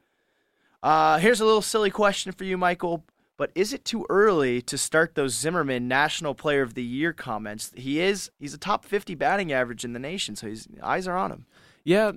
Uh, 0.83 1.17
here's 1.17 1.41
a 1.41 1.45
little 1.45 1.61
silly 1.61 1.89
question 1.89 2.31
for 2.31 2.43
you, 2.43 2.57
Michael. 2.57 3.03
But 3.37 3.51
is 3.53 3.73
it 3.73 3.83
too 3.83 4.05
early 4.09 4.61
to 4.61 4.77
start 4.77 5.15
those 5.15 5.35
Zimmerman 5.35 5.87
National 5.87 6.33
Player 6.33 6.61
of 6.61 6.73
the 6.73 6.83
Year 6.83 7.11
comments? 7.11 7.71
He 7.75 7.99
is 7.99 8.31
he's 8.39 8.53
a 8.53 8.57
top 8.57 8.85
50 8.85 9.13
batting 9.15 9.51
average 9.51 9.83
in 9.83 9.93
the 9.93 9.99
nation, 9.99 10.35
so 10.35 10.47
his 10.47 10.67
eyes 10.81 11.07
are 11.07 11.17
on 11.17 11.31
him. 11.31 11.45
Yeah, 11.83 12.11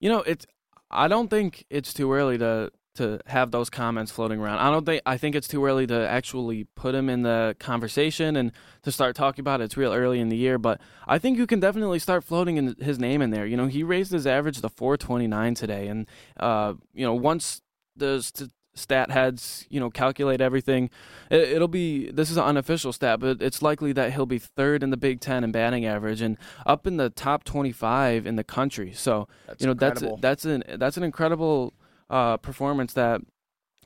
you 0.00 0.08
know, 0.08 0.22
it's. 0.22 0.46
I 0.90 1.06
don't 1.06 1.28
think 1.28 1.64
it's 1.68 1.92
too 1.92 2.12
early 2.12 2.38
to 2.38 2.72
to 2.98 3.18
have 3.26 3.50
those 3.50 3.70
comments 3.70 4.12
floating 4.12 4.38
around. 4.38 4.58
I 4.58 4.70
don't 4.70 4.84
think. 4.86 5.02
I 5.06 5.16
think 5.16 5.34
it's 5.34 5.48
too 5.48 5.64
early 5.64 5.86
to 5.88 6.08
actually 6.08 6.64
put 6.74 6.94
him 6.94 7.08
in 7.08 7.22
the 7.22 7.56
conversation 7.58 8.36
and 8.36 8.52
to 8.82 8.92
start 8.92 9.16
talking 9.16 9.40
about 9.42 9.60
it. 9.60 9.64
It's 9.64 9.76
real 9.76 9.92
early 9.92 10.20
in 10.20 10.28
the 10.28 10.36
year, 10.36 10.58
but 10.58 10.80
I 11.06 11.18
think 11.18 11.38
you 11.38 11.46
can 11.46 11.60
definitely 11.60 11.98
start 11.98 12.22
floating 12.22 12.56
in 12.56 12.76
his 12.78 12.98
name 12.98 13.22
in 13.22 13.30
there. 13.30 13.46
You 13.46 13.56
know, 13.56 13.66
he 13.66 13.82
raised 13.82 14.12
his 14.12 14.26
average 14.26 14.60
to 14.60 14.68
429 14.68 15.54
today, 15.54 15.88
and 15.88 16.06
uh, 16.38 16.74
you 16.92 17.04
know, 17.06 17.14
once 17.14 17.62
the 17.96 18.22
st- 18.22 18.50
stat 18.74 19.10
heads, 19.10 19.66
you 19.70 19.80
know, 19.80 19.90
calculate 19.90 20.40
everything, 20.40 20.88
it, 21.30 21.40
it'll 21.40 21.66
be. 21.66 22.10
This 22.12 22.30
is 22.30 22.36
an 22.36 22.44
unofficial 22.44 22.92
stat, 22.92 23.18
but 23.20 23.42
it's 23.42 23.60
likely 23.60 23.92
that 23.92 24.12
he'll 24.12 24.26
be 24.26 24.38
third 24.38 24.82
in 24.84 24.90
the 24.90 24.96
Big 24.96 25.20
Ten 25.20 25.42
in 25.42 25.50
batting 25.50 25.84
average 25.84 26.20
and 26.20 26.36
up 26.64 26.86
in 26.86 26.96
the 26.96 27.10
top 27.10 27.42
25 27.44 28.24
in 28.26 28.36
the 28.36 28.44
country. 28.44 28.92
So 28.92 29.26
That's 29.46 29.60
you 29.60 29.66
know 29.66 29.72
incredible. 29.72 30.16
that's 30.18 30.44
that's 30.44 30.68
an 30.70 30.78
that's 30.78 30.96
an 30.96 31.02
incredible 31.02 31.74
uh, 32.10 32.36
performance 32.38 32.92
that 32.94 33.20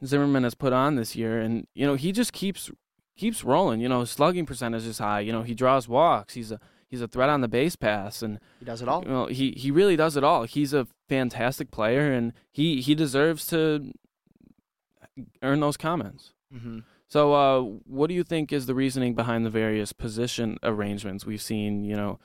Zimmerman 0.04 0.44
has 0.44 0.54
put 0.54 0.72
on 0.72 0.96
this 0.96 1.14
year, 1.16 1.40
and 1.40 1.66
you 1.74 1.86
know 1.86 1.94
he 1.94 2.12
just 2.12 2.32
keeps 2.32 2.70
keeps 3.16 3.44
rolling. 3.44 3.80
You 3.80 3.88
know, 3.88 4.00
his 4.00 4.10
slugging 4.10 4.46
percentage 4.46 4.86
is 4.86 4.98
high. 4.98 5.20
You 5.20 5.32
know, 5.32 5.42
he 5.42 5.54
draws 5.54 5.88
walks. 5.88 6.34
He's 6.34 6.50
a 6.52 6.58
he's 6.88 7.00
a 7.02 7.08
threat 7.08 7.28
on 7.28 7.40
the 7.40 7.48
base 7.48 7.76
pass, 7.76 8.22
and 8.22 8.38
he 8.58 8.64
does 8.64 8.82
it 8.82 8.88
all. 8.88 9.02
you 9.04 9.10
know 9.10 9.26
he 9.26 9.52
he 9.52 9.70
really 9.70 9.96
does 9.96 10.16
it 10.16 10.24
all. 10.24 10.44
He's 10.44 10.72
a 10.72 10.86
fantastic 11.08 11.70
player, 11.70 12.12
and 12.12 12.32
he 12.50 12.80
he 12.80 12.94
deserves 12.94 13.46
to 13.48 13.92
earn 15.42 15.60
those 15.60 15.76
comments. 15.76 16.32
hmm 16.52 16.80
So, 17.08 17.32
uh, 17.34 17.60
what 17.86 18.06
do 18.08 18.14
you 18.14 18.24
think 18.24 18.52
is 18.52 18.66
the 18.66 18.74
reasoning 18.74 19.14
behind 19.14 19.44
the 19.44 19.50
various 19.50 19.92
position 19.92 20.58
arrangements 20.62 21.26
we've 21.26 21.42
seen? 21.42 21.84
You 21.84 21.96
know, 21.96 22.18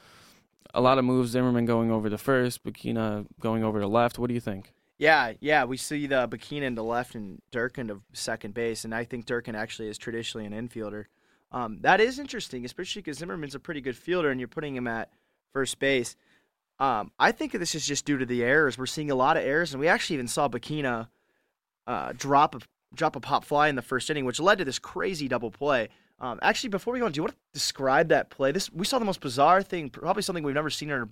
a 0.74 0.82
lot 0.82 0.98
of 0.98 1.06
moves. 1.06 1.32
Zimmerman 1.32 1.66
going 1.66 1.92
over 1.92 2.10
to 2.10 2.18
first, 2.18 2.64
Bechina 2.64 3.26
going 3.40 3.64
over 3.64 3.80
to 3.82 3.88
left. 3.88 4.18
What 4.18 4.28
do 4.30 4.34
you 4.34 4.40
think? 4.42 4.74
Yeah, 4.98 5.34
yeah, 5.40 5.66
we 5.66 5.78
see 5.78 6.08
the 6.08 6.28
Bechina 6.28 6.74
to 6.76 6.82
left 6.82 7.14
and 7.14 7.42
Durkin 7.52 7.88
to 7.90 8.02
second 8.14 8.54
base, 8.54 8.84
and 8.84 8.96
I 8.96 9.04
think 9.04 9.26
Durkin 9.26 9.56
actually 9.56 9.90
is 9.90 9.98
traditionally 9.98 10.46
an 10.48 10.54
infielder. 10.54 11.06
Um, 11.52 11.80
that 11.82 12.02
is 12.02 12.20
interesting, 12.20 12.66
especially 12.66 13.04
because 13.04 13.20
Zimmerman's 13.20 13.56
a 13.56 13.60
pretty 13.60 13.82
good 13.82 13.96
fielder, 13.96 14.32
and 14.32 14.40
you're 14.40 14.48
putting 14.48 14.76
him 14.76 14.88
at 14.88 15.10
first 15.54 15.80
base. 15.80 16.16
Um, 16.80 17.12
I 17.20 17.32
think 17.32 17.52
this 17.54 17.76
is 17.76 17.86
just 17.86 18.06
due 18.06 18.18
to 18.18 18.26
the 18.26 18.44
errors. 18.44 18.78
We're 18.78 18.86
seeing 18.86 19.12
a 19.12 19.16
lot 19.16 19.38
of 19.38 19.44
errors, 19.44 19.74
and 19.74 19.80
we 19.80 19.88
actually 19.88 20.16
even 20.16 20.28
saw 20.28 20.48
Bechina 20.48 21.08
uh, 21.86 22.14
drop 22.18 22.56
a 22.56 22.60
drop 22.94 23.16
a 23.16 23.20
pop 23.20 23.44
fly 23.44 23.68
in 23.68 23.76
the 23.76 23.82
first 23.82 24.10
inning, 24.10 24.26
which 24.26 24.40
led 24.40 24.58
to 24.58 24.66
this 24.66 24.80
crazy 24.80 25.28
double 25.28 25.52
play. 25.52 25.90
Um, 26.20 26.40
actually, 26.42 26.70
before 26.70 26.94
we 26.94 27.00
go 27.00 27.06
on, 27.06 27.12
do 27.12 27.20
you 27.20 27.24
want 27.24 27.34
to 27.34 27.40
describe 27.54 28.10
that 28.10 28.30
play? 28.30 28.52
This 28.52 28.72
we 28.72 28.86
saw 28.86 28.98
the 29.00 29.06
most 29.06 29.22
bizarre 29.22 29.62
thing, 29.62 29.90
probably 29.90 30.24
something 30.24 30.44
we've 30.44 30.56
never 30.56 30.70
seen 30.70 30.90
in 30.90 31.00
our, 31.00 31.10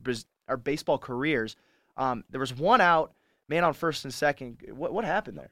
our 0.48 0.58
baseball 0.58 0.98
careers. 0.98 1.56
Um, 1.98 2.24
there 2.30 2.39
was 2.39 2.54
one 2.54 2.82
out, 2.82 3.13
man 3.48 3.64
on 3.64 3.74
first 3.74 4.06
and 4.06 4.14
second. 4.14 4.58
What 4.70 4.94
what 4.94 5.06
happened 5.06 5.38
there? 5.38 5.52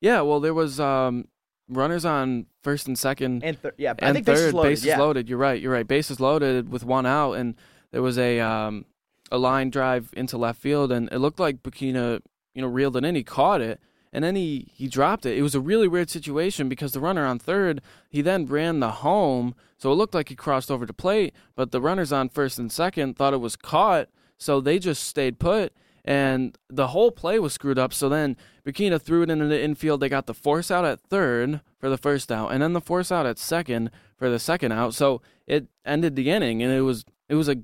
Yeah, 0.00 0.20
well, 0.20 0.40
there 0.40 0.54
was 0.54 0.80
um, 0.80 1.28
runners 1.68 2.04
on 2.04 2.46
first 2.62 2.86
and 2.86 2.98
second, 2.98 3.42
and 3.44 3.60
th- 3.60 3.74
yeah, 3.78 3.94
and 3.98 4.10
I 4.10 4.12
think 4.12 4.26
third, 4.26 4.34
bases 4.34 4.54
loaded. 4.54 4.68
bases 4.68 4.86
yeah. 4.86 4.98
loaded. 4.98 5.28
You're 5.28 5.38
right. 5.38 5.60
You're 5.60 5.72
right. 5.72 5.86
Bases 5.86 6.20
loaded 6.20 6.68
with 6.70 6.84
one 6.84 7.06
out, 7.06 7.34
and 7.34 7.54
there 7.90 8.02
was 8.02 8.18
a 8.18 8.40
um, 8.40 8.84
a 9.30 9.38
line 9.38 9.70
drive 9.70 10.10
into 10.16 10.36
left 10.36 10.60
field, 10.60 10.92
and 10.92 11.08
it 11.10 11.18
looked 11.18 11.40
like 11.40 11.62
Bechina, 11.62 12.20
you 12.54 12.62
know, 12.62 12.68
reeled 12.68 12.96
it 12.96 13.04
in. 13.04 13.14
He 13.14 13.22
caught 13.22 13.60
it, 13.60 13.80
and 14.12 14.22
then 14.22 14.36
he 14.36 14.68
he 14.72 14.88
dropped 14.88 15.26
it. 15.26 15.36
It 15.36 15.42
was 15.42 15.54
a 15.54 15.60
really 15.60 15.88
weird 15.88 16.10
situation 16.10 16.68
because 16.68 16.92
the 16.92 17.00
runner 17.00 17.24
on 17.24 17.38
third, 17.38 17.80
he 18.08 18.20
then 18.20 18.46
ran 18.46 18.80
the 18.80 18.90
home, 18.90 19.54
so 19.78 19.90
it 19.90 19.96
looked 19.96 20.14
like 20.14 20.28
he 20.28 20.36
crossed 20.36 20.70
over 20.70 20.86
to 20.86 20.92
plate, 20.92 21.34
but 21.54 21.72
the 21.72 21.80
runners 21.80 22.12
on 22.12 22.28
first 22.28 22.58
and 22.58 22.70
second 22.70 23.16
thought 23.16 23.34
it 23.34 23.38
was 23.38 23.56
caught, 23.56 24.08
so 24.36 24.60
they 24.60 24.78
just 24.78 25.04
stayed 25.04 25.38
put. 25.38 25.72
And 26.04 26.58
the 26.68 26.88
whole 26.88 27.10
play 27.10 27.38
was 27.38 27.54
screwed 27.54 27.78
up. 27.78 27.94
So 27.94 28.08
then 28.08 28.36
Bechina 28.66 29.00
threw 29.00 29.22
it 29.22 29.30
into 29.30 29.46
the 29.46 29.62
infield. 29.62 30.00
They 30.00 30.08
got 30.08 30.26
the 30.26 30.34
force 30.34 30.70
out 30.70 30.84
at 30.84 31.00
third 31.00 31.62
for 31.78 31.88
the 31.88 31.96
first 31.96 32.30
out, 32.30 32.48
and 32.48 32.62
then 32.62 32.74
the 32.74 32.80
force 32.80 33.10
out 33.10 33.26
at 33.26 33.38
second 33.38 33.90
for 34.16 34.28
the 34.28 34.38
second 34.38 34.72
out. 34.72 34.94
So 34.94 35.22
it 35.46 35.66
ended 35.84 36.14
the 36.14 36.30
inning, 36.30 36.62
and 36.62 36.72
it 36.72 36.82
was 36.82 37.04
it 37.28 37.36
was 37.36 37.48
a 37.48 37.56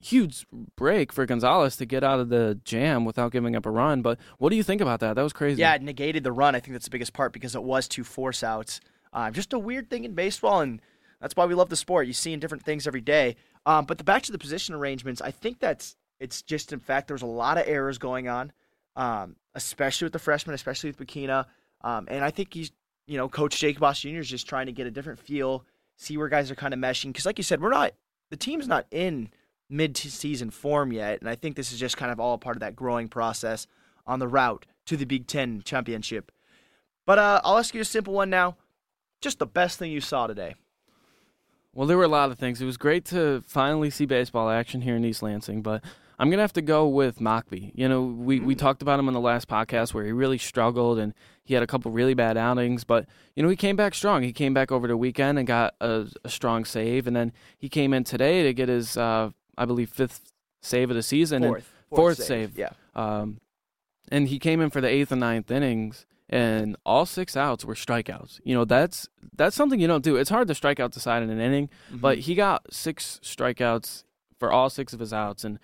huge 0.00 0.46
break 0.76 1.12
for 1.12 1.26
Gonzalez 1.26 1.76
to 1.76 1.86
get 1.86 2.04
out 2.04 2.20
of 2.20 2.28
the 2.28 2.60
jam 2.64 3.04
without 3.04 3.32
giving 3.32 3.56
up 3.56 3.66
a 3.66 3.70
run. 3.70 4.02
But 4.02 4.18
what 4.38 4.50
do 4.50 4.56
you 4.56 4.62
think 4.62 4.80
about 4.80 5.00
that? 5.00 5.14
That 5.14 5.22
was 5.22 5.32
crazy. 5.32 5.60
Yeah, 5.60 5.74
it 5.74 5.82
negated 5.82 6.24
the 6.24 6.32
run. 6.32 6.54
I 6.54 6.60
think 6.60 6.74
that's 6.74 6.84
the 6.84 6.90
biggest 6.90 7.12
part 7.12 7.32
because 7.32 7.54
it 7.54 7.62
was 7.62 7.88
two 7.88 8.04
force 8.04 8.42
outs. 8.42 8.80
Uh, 9.12 9.30
just 9.30 9.52
a 9.52 9.58
weird 9.58 9.88
thing 9.88 10.04
in 10.04 10.14
baseball, 10.14 10.60
and 10.60 10.80
that's 11.20 11.34
why 11.34 11.46
we 11.46 11.54
love 11.54 11.70
the 11.70 11.76
sport. 11.76 12.06
You 12.06 12.12
see 12.12 12.36
different 12.36 12.64
things 12.64 12.86
every 12.86 13.00
day. 13.00 13.36
Um, 13.66 13.86
but 13.86 13.98
the 13.98 14.04
back 14.04 14.22
to 14.24 14.32
the 14.32 14.38
position 14.38 14.74
arrangements, 14.74 15.20
I 15.20 15.30
think 15.30 15.58
that's 15.58 15.96
it's 16.20 16.42
just 16.42 16.72
in 16.72 16.80
fact 16.80 17.08
there's 17.08 17.22
a 17.22 17.26
lot 17.26 17.58
of 17.58 17.64
errors 17.66 17.98
going 17.98 18.28
on, 18.28 18.52
um, 18.96 19.36
especially 19.54 20.06
with 20.06 20.12
the 20.12 20.18
freshmen, 20.18 20.54
especially 20.54 20.90
with 20.90 20.98
Bechina. 20.98 21.46
Um, 21.82 22.06
and 22.10 22.24
I 22.24 22.30
think 22.30 22.54
he's 22.54 22.72
you 23.06 23.16
know 23.16 23.28
Coach 23.28 23.58
Jake 23.58 23.78
Boss 23.78 24.00
Jr. 24.00 24.18
is 24.18 24.28
just 24.28 24.48
trying 24.48 24.66
to 24.66 24.72
get 24.72 24.86
a 24.86 24.90
different 24.90 25.18
feel, 25.18 25.64
see 25.96 26.16
where 26.16 26.28
guys 26.28 26.50
are 26.50 26.56
kind 26.56 26.74
of 26.74 26.80
meshing. 26.80 27.08
Because 27.08 27.26
like 27.26 27.38
you 27.38 27.44
said, 27.44 27.60
we're 27.60 27.70
not 27.70 27.92
the 28.30 28.36
team's 28.36 28.68
not 28.68 28.86
in 28.90 29.30
mid-season 29.70 30.50
form 30.50 30.92
yet, 30.92 31.20
and 31.20 31.28
I 31.28 31.34
think 31.34 31.56
this 31.56 31.72
is 31.72 31.78
just 31.78 31.96
kind 31.96 32.10
of 32.10 32.18
all 32.18 32.38
part 32.38 32.56
of 32.56 32.60
that 32.60 32.76
growing 32.76 33.08
process 33.08 33.66
on 34.06 34.18
the 34.18 34.28
route 34.28 34.66
to 34.86 34.96
the 34.96 35.04
Big 35.04 35.26
Ten 35.26 35.62
championship. 35.62 36.32
But 37.06 37.18
uh, 37.18 37.40
I'll 37.44 37.58
ask 37.58 37.74
you 37.74 37.80
a 37.80 37.86
simple 37.86 38.14
one 38.14 38.30
now. 38.30 38.56
Just 39.20 39.38
the 39.38 39.46
best 39.46 39.78
thing 39.78 39.90
you 39.90 40.00
saw 40.00 40.26
today. 40.26 40.54
Well, 41.74 41.86
there 41.86 41.96
were 41.96 42.04
a 42.04 42.08
lot 42.08 42.30
of 42.30 42.38
things. 42.38 42.60
It 42.60 42.66
was 42.66 42.76
great 42.76 43.04
to 43.06 43.42
finally 43.46 43.90
see 43.90 44.06
baseball 44.06 44.48
action 44.48 44.80
here 44.80 44.96
in 44.96 45.04
East 45.04 45.22
Lansing, 45.22 45.62
but 45.62 45.84
I'm 46.18 46.30
gonna 46.30 46.42
have 46.42 46.52
to 46.54 46.62
go 46.62 46.88
with 46.88 47.20
Mockbee. 47.20 47.70
You 47.74 47.88
know, 47.88 48.02
we, 48.02 48.40
we 48.40 48.54
talked 48.54 48.82
about 48.82 48.98
him 48.98 49.06
in 49.08 49.14
the 49.14 49.20
last 49.20 49.46
podcast 49.48 49.94
where 49.94 50.04
he 50.04 50.10
really 50.12 50.38
struggled 50.38 50.98
and 50.98 51.14
he 51.44 51.54
had 51.54 51.62
a 51.62 51.66
couple 51.66 51.90
really 51.92 52.14
bad 52.14 52.36
outings, 52.36 52.82
but 52.84 53.06
you 53.36 53.42
know 53.42 53.48
he 53.48 53.56
came 53.56 53.76
back 53.76 53.94
strong. 53.94 54.22
He 54.22 54.32
came 54.32 54.52
back 54.52 54.72
over 54.72 54.88
the 54.88 54.96
weekend 54.96 55.38
and 55.38 55.46
got 55.46 55.74
a, 55.80 56.06
a 56.24 56.28
strong 56.28 56.64
save, 56.64 57.06
and 57.06 57.14
then 57.14 57.32
he 57.56 57.68
came 57.68 57.94
in 57.94 58.04
today 58.04 58.42
to 58.42 58.52
get 58.52 58.68
his, 58.68 58.96
uh, 58.96 59.30
I 59.56 59.64
believe, 59.64 59.90
fifth 59.90 60.32
save 60.60 60.90
of 60.90 60.96
the 60.96 61.02
season 61.02 61.42
Fourth, 61.42 61.54
and 61.56 61.64
fourth, 61.88 61.98
fourth 61.98 62.16
save. 62.18 62.26
save. 62.50 62.58
Yeah. 62.58 62.70
Um, 62.94 63.40
and 64.10 64.28
he 64.28 64.38
came 64.38 64.60
in 64.60 64.70
for 64.70 64.80
the 64.80 64.88
eighth 64.88 65.12
and 65.12 65.20
ninth 65.20 65.50
innings, 65.50 66.04
and 66.28 66.76
all 66.84 67.06
six 67.06 67.36
outs 67.36 67.64
were 67.64 67.74
strikeouts. 67.74 68.40
You 68.42 68.54
know, 68.54 68.64
that's 68.64 69.08
that's 69.36 69.54
something 69.54 69.78
you 69.80 69.86
don't 69.86 70.02
do. 70.04 70.16
It's 70.16 70.30
hard 70.30 70.48
to 70.48 70.54
strike 70.54 70.80
out 70.80 70.92
the 70.92 71.00
side 71.00 71.22
in 71.22 71.30
an 71.30 71.40
inning, 71.40 71.68
Mm-hmm. 71.88 71.98
but 71.98 72.18
he 72.18 72.34
got 72.34 72.74
six 72.74 73.20
strikeouts 73.22 74.02
for 74.38 74.50
all 74.50 74.68
six 74.68 74.92
of 74.92 75.00
his 75.00 75.12
outs, 75.12 75.44
and 75.44 75.58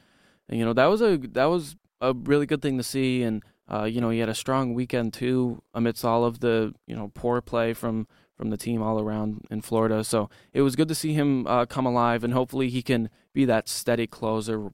you 0.49 0.65
know 0.65 0.73
that 0.73 0.87
was 0.87 1.01
a 1.01 1.17
that 1.33 1.47
was 1.47 1.77
a 2.01 2.13
really 2.13 2.47
good 2.47 2.63
thing 2.63 2.77
to 2.79 2.85
see. 2.85 3.23
And 3.23 3.43
uh, 3.71 3.85
you 3.85 4.01
know, 4.01 4.11
he 4.11 4.19
had 4.19 4.29
a 4.29 4.35
strong 4.35 4.75
weekend 4.75 5.15
too, 5.15 5.63
amidst 5.73 6.05
all 6.05 6.25
of 6.25 6.41
the 6.41 6.75
you 6.87 6.95
know 6.95 7.11
poor 7.15 7.41
play 7.41 7.73
from 7.73 8.07
from 8.37 8.51
the 8.51 8.57
team 8.57 8.83
all 8.83 9.01
around 9.01 9.47
in 9.51 9.61
Florida. 9.61 10.03
So 10.05 10.29
it 10.53 10.63
was 10.63 10.77
good 10.77 10.89
to 10.89 10.95
see 10.95 11.13
him 11.13 11.47
uh, 11.47 11.67
come 11.67 11.87
alive, 11.87 12.25
and 12.25 12.33
hopefully 12.33 12.69
he 12.69 12.83
can 12.83 13.09
be 13.33 13.45
that 13.47 13.69
steady 13.69 14.07
closer. 14.07 14.71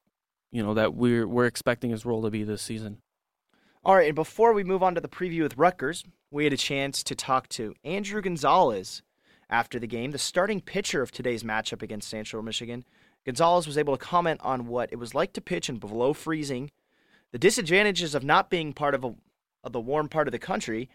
You 0.50 0.62
know 0.62 0.74
that 0.74 0.94
we're 0.94 1.26
we're 1.26 1.46
expecting 1.46 1.90
his 1.90 2.04
role 2.04 2.22
to 2.22 2.30
be 2.30 2.42
this 2.42 2.62
season. 2.62 2.98
All 3.82 3.94
right, 3.94 4.08
and 4.08 4.14
before 4.14 4.52
we 4.52 4.64
move 4.64 4.82
on 4.82 4.94
to 4.94 5.00
the 5.00 5.08
preview 5.08 5.42
with 5.42 5.56
Rutgers, 5.56 6.04
we 6.30 6.44
had 6.44 6.52
a 6.52 6.58
chance 6.58 7.02
to 7.04 7.14
talk 7.14 7.48
to 7.50 7.74
Andrew 7.82 8.20
Gonzalez 8.20 9.02
after 9.48 9.78
the 9.78 9.86
game, 9.86 10.10
the 10.10 10.18
starting 10.18 10.60
pitcher 10.60 11.00
of 11.00 11.10
today's 11.10 11.42
matchup 11.42 11.80
against 11.80 12.08
Central 12.08 12.42
Michigan. 12.42 12.84
Gonzalez 13.24 13.66
was 13.66 13.78
able 13.78 13.96
to 13.96 14.04
comment 14.04 14.40
on 14.42 14.66
what 14.66 14.92
it 14.92 14.96
was 14.96 15.14
like 15.14 15.32
to 15.34 15.40
pitch 15.40 15.68
in 15.68 15.78
below 15.78 16.12
freezing, 16.12 16.70
the 17.32 17.38
disadvantages 17.38 18.14
of 18.14 18.24
not 18.24 18.50
being 18.50 18.72
part 18.72 18.94
of, 18.94 19.04
a, 19.04 19.14
of 19.62 19.72
the 19.72 19.80
warm 19.80 20.08
part 20.08 20.28
of 20.28 20.32
the 20.32 20.38
country, 20.38 20.88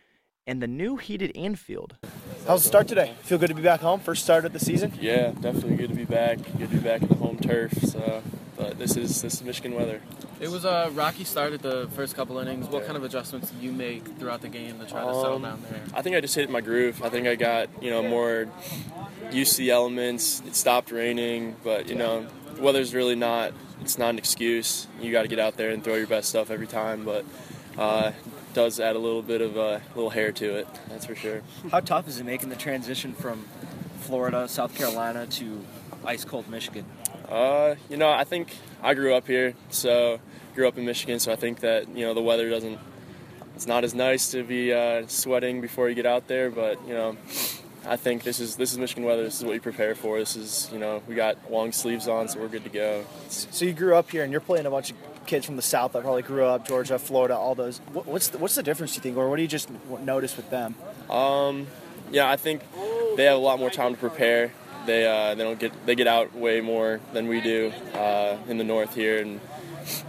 and 0.48 0.62
the 0.62 0.68
new 0.68 0.98
heated 0.98 1.32
infield. 1.36 1.96
How's 2.48 2.62
the 2.64 2.68
start 2.68 2.88
today? 2.88 3.14
Feel 3.24 3.38
good 3.38 3.50
to 3.50 3.56
be 3.56 3.62
back 3.64 3.80
home? 3.82 4.00
First 4.00 4.24
start 4.24 4.46
of 4.46 4.54
the 4.54 4.60
season? 4.60 4.94
Yeah, 5.02 5.32
definitely 5.32 5.76
good 5.78 5.90
to 5.90 5.96
be 5.96 6.06
back. 6.06 6.38
Good 6.58 6.70
to 6.70 6.76
be 6.76 6.80
back 6.80 7.02
in 7.02 7.08
the 7.08 7.16
home 7.16 7.40
turf. 7.40 7.74
So, 7.82 8.22
but 8.56 8.78
this 8.78 8.96
is 8.96 9.22
this 9.24 9.34
is 9.36 9.44
Michigan 9.44 9.74
weather. 9.74 10.02
It 10.40 10.50
was 10.52 10.64
a 10.66 10.90
rocky 10.94 11.24
start 11.24 11.54
at 11.54 11.62
the 11.64 11.88
first 11.96 12.16
couple 12.16 12.38
innings. 12.38 12.68
What 12.68 12.82
Yeah. 12.82 12.86
kind 12.88 12.98
of 12.98 13.04
adjustments 13.04 13.50
did 13.50 13.62
you 13.64 13.72
make 13.72 14.06
throughout 14.20 14.42
the 14.42 14.50
game 14.50 14.78
to 14.80 14.86
try 14.86 15.02
to 15.02 15.14
settle 15.16 15.36
Um, 15.38 15.42
down 15.42 15.64
there? 15.72 15.82
I 15.94 16.02
think 16.04 16.16
I 16.16 16.22
just 16.22 16.36
hit 16.36 16.50
my 16.50 16.62
groove. 16.62 17.02
I 17.04 17.10
think 17.10 17.26
I 17.28 17.34
got 17.36 17.70
you 17.82 17.90
know 17.90 18.04
more 18.04 18.48
used 19.32 19.54
to 19.54 19.58
the 19.64 19.72
elements. 19.72 20.44
It 20.46 20.56
stopped 20.56 20.92
raining, 20.92 21.56
but 21.64 21.90
you 21.90 21.96
know, 21.96 22.28
the 22.54 22.62
weather's 22.62 22.94
really 22.94 23.16
not. 23.16 23.54
It's 23.82 23.98
not 23.98 24.10
an 24.12 24.20
excuse. 24.20 24.86
You 25.02 25.12
got 25.12 25.24
to 25.24 25.28
get 25.28 25.40
out 25.40 25.58
there 25.58 25.72
and 25.72 25.84
throw 25.84 25.96
your 25.96 26.08
best 26.08 26.30
stuff 26.30 26.52
every 26.52 26.68
time, 26.68 27.04
but. 27.04 27.26
Uh, 27.78 28.12
does 28.56 28.80
add 28.80 28.96
a 28.96 29.00
little 29.00 29.22
bit 29.22 29.42
of 29.42 29.58
a 29.58 29.82
little 29.96 30.10
hair 30.10 30.32
to 30.32 30.56
it, 30.56 30.68
that's 30.88 31.06
for 31.06 31.14
sure. 31.14 31.42
How 31.70 31.82
tough 31.82 32.08
is 32.08 32.20
it 32.20 32.24
making 32.24 32.50
the 32.50 32.56
transition 32.56 33.14
from 33.14 33.46
Florida, 34.00 34.48
South 34.48 34.74
Carolina 34.74 35.28
to 35.28 35.64
ice 36.06 36.24
cold 36.26 36.50
Michigan? 36.50 36.86
Uh, 37.30 37.76
you 37.90 37.98
know, 37.98 38.10
I 38.10 38.24
think 38.24 38.56
I 38.82 38.94
grew 38.94 39.14
up 39.14 39.28
here, 39.28 39.54
so 39.70 40.20
grew 40.56 40.68
up 40.68 40.78
in 40.78 40.86
Michigan, 40.86 41.20
so 41.20 41.34
I 41.34 41.36
think 41.36 41.60
that 41.60 41.90
you 41.96 42.06
know 42.06 42.14
the 42.14 42.22
weather 42.22 42.50
doesn't. 42.50 42.80
It's 43.56 43.68
not 43.68 43.84
as 43.84 43.94
nice 43.94 44.32
to 44.32 44.44
be 44.44 44.74
uh, 44.74 45.06
sweating 45.08 45.62
before 45.62 45.90
you 45.90 45.96
get 45.96 46.06
out 46.06 46.28
there, 46.28 46.50
but 46.50 46.80
you 46.88 46.94
know, 46.94 47.18
I 47.86 47.98
think 47.98 48.24
this 48.24 48.40
is 48.40 48.56
this 48.56 48.72
is 48.72 48.78
Michigan 48.78 49.04
weather. 49.04 49.24
This 49.24 49.38
is 49.38 49.46
what 49.46 49.54
you 49.54 49.62
prepare 49.62 49.96
for. 49.96 50.18
This 50.18 50.38
is 50.38 50.70
you 50.72 50.80
know 50.80 51.04
we 51.08 51.16
got 51.16 51.52
long 51.52 51.74
sleeves 51.74 52.08
on, 52.08 52.30
so 52.30 52.40
we're 52.40 52.48
good 52.48 52.64
to 52.64 52.70
go. 52.70 53.04
So 53.28 53.66
you 53.66 53.74
grew 53.74 53.96
up 53.96 54.10
here, 54.12 54.24
and 54.24 54.32
you're 54.32 54.42
playing 54.42 54.66
a 54.66 54.72
bunch 54.72 54.92
of 54.92 54.98
kids 55.26 55.46
from 55.46 55.56
the 55.56 55.62
South 55.62 55.94
that 55.94 56.04
probably 56.04 56.22
grew 56.22 56.46
up, 56.46 56.68
Georgia, 56.68 57.00
Florida, 57.00 57.36
all 57.36 57.56
those. 57.56 57.80
What's 57.94 58.30
the, 58.30 58.38
what's 58.38 58.56
the 58.56 58.64
difference 58.64 58.96
you 58.96 59.02
think, 59.02 59.18
or 59.18 59.30
what 59.30 59.38
do 59.38 59.42
you 59.42 59.48
just 59.48 59.70
notice 60.02 60.38
with 60.38 60.50
them? 60.50 60.76
Um, 61.10 61.68
yeah, 62.12 62.30
I 62.30 62.36
think 62.36 62.62
they 63.16 63.26
have 63.26 63.36
a 63.36 63.42
lot 63.42 63.60
more 63.60 63.70
time 63.70 63.94
to 63.94 64.00
prepare. 64.00 64.52
They 64.86 65.06
uh, 65.06 65.36
they 65.36 65.44
don't 65.44 65.60
get 65.60 65.86
they 65.86 65.96
get 65.96 66.08
out 66.08 66.36
way 66.36 66.62
more 66.62 67.00
than 67.14 67.28
we 67.28 67.42
do 67.42 67.72
uh, 67.94 68.38
in 68.48 68.58
the 68.58 68.64
north 68.64 68.94
here, 68.94 69.22
and 69.22 69.40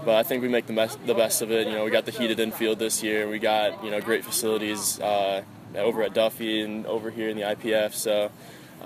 but 0.05 0.17
I 0.17 0.23
think 0.23 0.43
we 0.43 0.49
make 0.49 0.67
the 0.67 0.75
best 0.75 1.05
the 1.07 1.15
best 1.15 1.43
of 1.43 1.51
it. 1.51 1.67
You 1.67 1.75
know, 1.75 1.85
we 1.85 1.91
got 1.91 2.05
the 2.05 2.13
heated 2.13 2.39
infield 2.39 2.79
this 2.79 3.03
year. 3.03 3.29
We 3.29 3.39
got 3.39 3.83
you 3.83 3.91
know 3.91 4.01
great 4.01 4.25
facilities 4.25 5.01
uh, 5.01 5.43
over 5.75 6.03
at 6.03 6.13
Duffy 6.13 6.61
and 6.61 6.87
over 6.87 7.11
here 7.11 7.29
in 7.29 7.37
the 7.37 7.45
IPF. 7.45 7.93
So. 7.95 8.31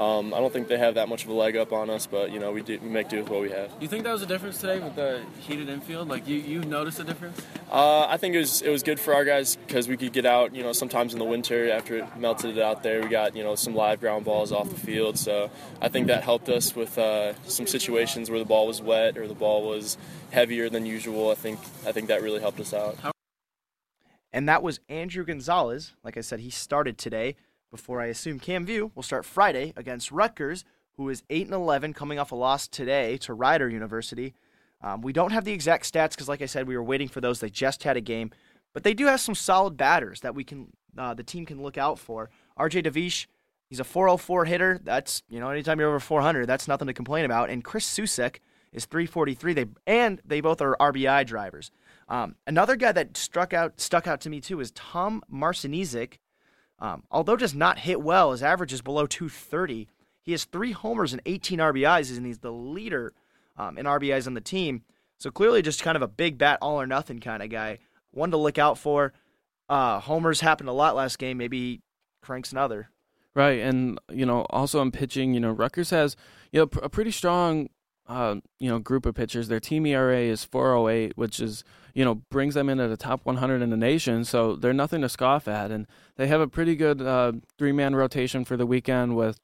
Um, 0.01 0.33
I 0.33 0.39
don't 0.39 0.51
think 0.51 0.69
they 0.69 0.79
have 0.79 0.95
that 0.95 1.11
much 1.11 1.25
of 1.25 1.29
a 1.29 1.35
leg 1.35 1.59
up 1.59 1.75
on 1.75 1.91
us, 1.91 2.07
but 2.07 2.31
you 2.31 2.39
know 2.39 2.53
we 2.53 2.63
do 2.63 2.79
we 2.83 2.89
make 2.89 3.11
do 3.11 3.19
with 3.19 3.29
what 3.29 3.43
we 3.43 3.51
have. 3.51 3.71
You 3.81 3.89
think 3.89 4.05
that 4.05 4.13
was 4.13 4.23
a 4.23 4.27
difference 4.27 4.57
today 4.57 4.79
with 4.79 4.97
the 4.97 5.21
heated 5.41 5.69
infield? 5.69 6.09
Like 6.09 6.27
you, 6.27 6.37
you 6.37 6.61
noticed 6.61 7.01
a 7.01 7.05
difference? 7.05 7.39
Uh, 7.71 8.07
I 8.09 8.17
think 8.17 8.35
it 8.35 8.39
was 8.39 8.63
it 8.63 8.71
was 8.71 8.83
good 8.83 8.99
for 8.99 9.13
our 9.13 9.27
guys 9.27 9.57
because 9.57 9.89
we 9.89 9.99
could 9.99 10.15
get 10.15 10.25
out. 10.25 10.55
You 10.55 10.63
know, 10.63 10.73
sometimes 10.73 11.13
in 11.13 11.19
the 11.19 11.27
winter 11.27 11.71
after 11.71 11.99
it 11.99 12.17
melted 12.17 12.59
out 12.59 12.83
there, 12.83 13.03
we 13.03 13.09
got 13.09 13.37
you 13.37 13.43
know 13.43 13.55
some 13.57 13.75
live 13.75 14.01
ground 14.01 14.25
balls 14.25 14.53
off 14.53 14.71
the 14.71 14.81
field. 14.81 15.19
So 15.19 15.51
I 15.83 15.89
think 15.91 16.07
that 16.07 16.25
helped 16.25 16.49
us 16.49 16.75
with 16.75 16.97
uh, 16.97 17.35
some 17.43 17.67
situations 17.67 18.31
where 18.31 18.39
the 18.39 18.47
ball 18.47 18.67
was 18.67 18.81
wet 18.81 19.19
or 19.19 19.29
the 19.29 19.35
ball 19.35 19.69
was 19.69 19.99
heavier 20.31 20.71
than 20.71 20.87
usual. 20.87 21.31
I 21.31 21.35
think 21.35 21.59
I 21.87 21.93
think 21.93 22.09
that 22.09 22.23
really 22.23 22.41
helped 22.41 22.61
us 22.61 22.73
out. 22.73 22.97
And 24.33 24.49
that 24.49 24.63
was 24.63 24.81
Andrew 24.89 25.25
Gonzalez. 25.25 25.95
Like 26.03 26.17
I 26.17 26.21
said, 26.21 26.41
he 26.41 26.49
started 26.49 26.97
today. 26.97 27.37
Before 27.71 28.01
I 28.01 28.07
assume 28.07 28.41
Cam 28.41 28.67
Vieaux 28.67 28.91
will 28.97 29.03
start 29.05 29.25
Friday 29.25 29.73
against 29.77 30.11
Rutgers, 30.11 30.65
who 30.97 31.09
is 31.09 31.23
eight 31.31 31.47
and 31.47 31.55
eleven, 31.55 31.95
coming 31.95 32.19
off 32.19 32.33
a 32.33 32.35
loss 32.35 32.67
today 32.67 33.17
to 33.19 33.33
Rider 33.33 33.69
University. 33.69 34.35
Um, 34.83 35.03
we 35.03 35.13
don't 35.13 35.31
have 35.31 35.45
the 35.45 35.53
exact 35.53 35.91
stats 35.91 36.11
because, 36.11 36.29
like 36.29 36.43
I 36.43 36.47
said, 36.47 36.67
we 36.67 36.77
were 36.77 36.83
waiting 36.83 37.07
for 37.07 37.21
those. 37.21 37.39
They 37.39 37.49
just 37.49 37.85
had 37.85 37.97
a 37.97 38.01
game, 38.01 38.33
but 38.73 38.83
they 38.83 38.93
do 38.93 39.07
have 39.07 39.21
some 39.21 39.37
solid 39.37 39.77
batters 39.77 40.21
that 40.23 40.35
we 40.35 40.43
can, 40.43 40.73
uh, 40.99 41.15
the 41.15 41.23
team 41.23 41.47
can 41.47 41.63
look 41.63 41.79
out 41.79 41.99
for. 41.99 42.29
R.J. 42.57 42.83
Davish, 42.83 43.27
he's 43.69 43.79
a 43.79 43.85
404 43.85 44.47
hitter. 44.47 44.81
That's 44.83 45.23
you 45.29 45.39
know, 45.39 45.51
anytime 45.51 45.79
you're 45.79 45.89
over 45.89 46.01
400, 46.01 46.47
that's 46.47 46.67
nothing 46.67 46.89
to 46.89 46.93
complain 46.93 47.25
about. 47.25 47.51
And 47.51 47.63
Chris 47.63 47.87
Susek 47.87 48.39
is 48.73 48.85
343. 48.87 49.53
They 49.53 49.67
and 49.87 50.21
they 50.25 50.41
both 50.41 50.61
are 50.61 50.77
RBI 50.81 51.25
drivers. 51.25 51.71
Um, 52.09 52.35
another 52.49 52.75
guy 52.75 52.91
that 52.91 53.17
struck 53.17 53.53
out 53.53 53.81
stuck 53.81 54.09
out 54.09 54.21
to 54.23 54.31
me 54.31 54.41
too 54.41 54.59
is 54.59 54.73
Tom 54.73 55.23
Marcinczyk. 55.33 56.15
Um, 56.81 57.05
although 57.11 57.37
does 57.37 57.55
not 57.55 57.81
hit 57.81 58.01
well, 58.01 58.33
his 58.33 58.43
average 58.43 58.73
is 58.73 58.83
below 58.83 59.07
230. 59.07 59.89
He 60.23 60.33
has 60.33 60.45
three 60.45 60.73
homers 60.73 61.13
and 61.13 61.21
18 61.27 61.59
RBIs, 61.59 62.17
and 62.17 62.27
he's 62.27 62.39
the 62.39 62.53
leader 62.53 63.13
um, 63.57 63.77
in 63.77 63.87
RBIs 63.87 64.27
on 64.27 64.35
the 64.35 64.41
team. 64.41 64.83
So 65.19 65.31
clearly, 65.31 65.61
just 65.61 65.83
kind 65.83 65.97
of 65.97 66.03
a 66.03 66.09
big 66.09 66.39
bat, 66.39 66.59
all 66.63 66.81
or 66.81 66.87
nothing 66.87 67.21
kind 67.21 67.43
of 67.43 67.51
guy. 67.51 67.79
One 68.13 68.31
to 68.31 68.37
look 68.37 68.59
out 68.59 68.79
for. 68.79 69.13
Uh, 69.69 70.01
homers 70.01 70.41
happened 70.41 70.69
a 70.69 70.73
lot 70.73 70.97
last 70.97 71.19
game. 71.19 71.37
Maybe 71.37 71.83
cranks 72.23 72.53
another. 72.53 72.91
Right, 73.35 73.61
and 73.61 73.99
you 74.11 74.27
know, 74.27 74.47
also 74.51 74.81
in 74.83 74.91
pitching, 74.91 75.35
you 75.35 75.41
know, 75.41 75.51
Rutgers 75.51 75.91
has 75.91 76.17
you 76.51 76.61
know 76.61 76.81
a 76.83 76.89
pretty 76.89 77.11
strong 77.11 77.69
uh, 78.11 78.35
you 78.59 78.69
know 78.69 78.81
group 78.81 79.07
of 79.07 79.15
pitchers. 79.15 79.47
Their 79.47 79.61
team 79.61 79.87
ERA 79.87 80.19
is 80.19 80.45
4.08, 80.45 81.13
which 81.15 81.39
is 81.39 81.63
you 81.95 82.05
know 82.05 82.17
brings 82.17 82.55
them 82.55 82.69
into 82.69 82.89
the 82.89 82.97
top 82.97 83.25
100 83.25 83.63
in 83.63 83.71
the 83.71 83.77
nation. 83.77 84.25
So 84.25 84.57
they're 84.57 84.73
nothing 84.73 85.01
to 85.03 85.09
scoff 85.09 85.47
at, 85.47 85.71
and 85.71 85.87
they 86.17 86.27
have 86.27 86.41
a 86.41 86.49
pretty 86.49 86.75
good 86.75 87.01
uh, 87.01 87.33
three 87.57 87.71
man 87.71 87.95
rotation 87.95 88.45
for 88.45 88.57
the 88.57 88.67
weekend 88.67 89.17
with 89.17 89.39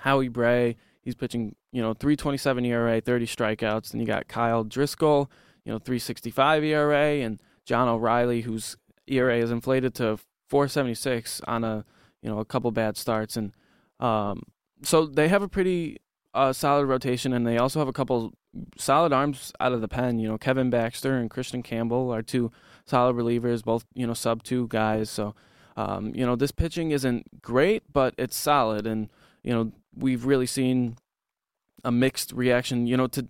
Howie 0.00 0.28
Brey. 0.28 0.76
He's 1.00 1.14
pitching 1.14 1.56
you 1.72 1.80
know 1.80 1.94
3.27 1.94 2.66
ERA, 2.66 3.00
30 3.00 3.26
strikeouts, 3.26 3.92
and 3.92 4.00
you 4.00 4.06
got 4.06 4.28
Kyle 4.28 4.62
Driscoll, 4.62 5.30
you 5.64 5.72
know 5.72 5.78
3.65 5.78 6.64
ERA, 6.64 7.24
and 7.24 7.40
John 7.64 7.88
O'Reilly, 7.88 8.42
whose 8.42 8.76
ERA 9.06 9.38
is 9.38 9.50
inflated 9.50 9.94
to 9.94 10.18
4.76 10.50 11.40
on 11.48 11.64
a 11.64 11.86
you 12.20 12.28
know 12.28 12.40
a 12.40 12.44
couple 12.44 12.70
bad 12.72 12.98
starts, 12.98 13.38
and 13.38 13.52
um, 14.00 14.42
so 14.82 15.06
they 15.06 15.28
have 15.28 15.40
a 15.40 15.48
pretty 15.48 16.01
uh, 16.34 16.52
solid 16.52 16.86
rotation, 16.86 17.32
and 17.32 17.46
they 17.46 17.58
also 17.58 17.78
have 17.78 17.88
a 17.88 17.92
couple 17.92 18.32
solid 18.76 19.12
arms 19.12 19.52
out 19.60 19.72
of 19.72 19.80
the 19.80 19.88
pen. 19.88 20.18
You 20.18 20.28
know, 20.28 20.38
Kevin 20.38 20.70
Baxter 20.70 21.16
and 21.16 21.30
Christian 21.30 21.62
Campbell 21.62 22.10
are 22.10 22.22
two 22.22 22.50
solid 22.86 23.16
relievers, 23.16 23.62
both 23.62 23.84
you 23.94 24.06
know 24.06 24.14
sub 24.14 24.42
two 24.42 24.68
guys. 24.68 25.10
So, 25.10 25.34
um, 25.76 26.12
you 26.14 26.24
know, 26.24 26.36
this 26.36 26.52
pitching 26.52 26.90
isn't 26.90 27.42
great, 27.42 27.82
but 27.92 28.14
it's 28.18 28.36
solid, 28.36 28.86
and 28.86 29.10
you 29.42 29.52
know 29.52 29.72
we've 29.96 30.24
really 30.24 30.46
seen 30.46 30.96
a 31.84 31.92
mixed 31.92 32.32
reaction. 32.32 32.86
You 32.86 32.96
know, 32.96 33.06
to 33.08 33.28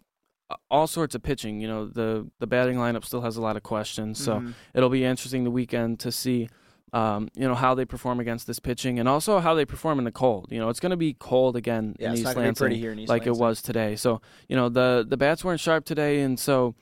all 0.70 0.86
sorts 0.86 1.14
of 1.14 1.22
pitching. 1.22 1.60
You 1.60 1.68
know, 1.68 1.86
the 1.86 2.28
the 2.38 2.46
batting 2.46 2.76
lineup 2.76 3.04
still 3.04 3.22
has 3.22 3.36
a 3.36 3.42
lot 3.42 3.56
of 3.56 3.62
questions, 3.62 4.22
so 4.22 4.36
mm-hmm. 4.36 4.50
it'll 4.74 4.90
be 4.90 5.04
interesting 5.04 5.44
the 5.44 5.50
weekend 5.50 6.00
to 6.00 6.12
see 6.12 6.48
um, 6.92 7.28
you 7.34 7.48
know 7.48 7.54
how 7.54 7.74
they 7.74 7.84
perform 7.84 8.20
against 8.20 8.46
this 8.46 8.58
pitching, 8.58 8.98
and 8.98 9.08
also 9.08 9.40
how 9.40 9.54
they 9.54 9.64
perform 9.64 9.98
in 9.98 10.04
the 10.04 10.12
cold. 10.12 10.48
You 10.50 10.58
know, 10.58 10.68
it's 10.68 10.80
going 10.80 10.90
to 10.90 10.96
be 10.96 11.14
cold 11.14 11.56
again 11.56 11.96
yeah, 11.98 12.10
in 12.10 12.18
East 12.18 12.36
Lansing, 12.36 12.72
in 12.72 12.98
East 12.98 13.08
like 13.08 13.26
Lansing. 13.26 13.34
it 13.34 13.38
was 13.38 13.62
today. 13.62 13.96
So 13.96 14.20
you 14.48 14.56
know 14.56 14.68
the 14.68 15.04
the 15.08 15.16
bats 15.16 15.44
weren't 15.44 15.60
sharp 15.60 15.84
today, 15.84 16.20
and 16.20 16.38
so 16.38 16.74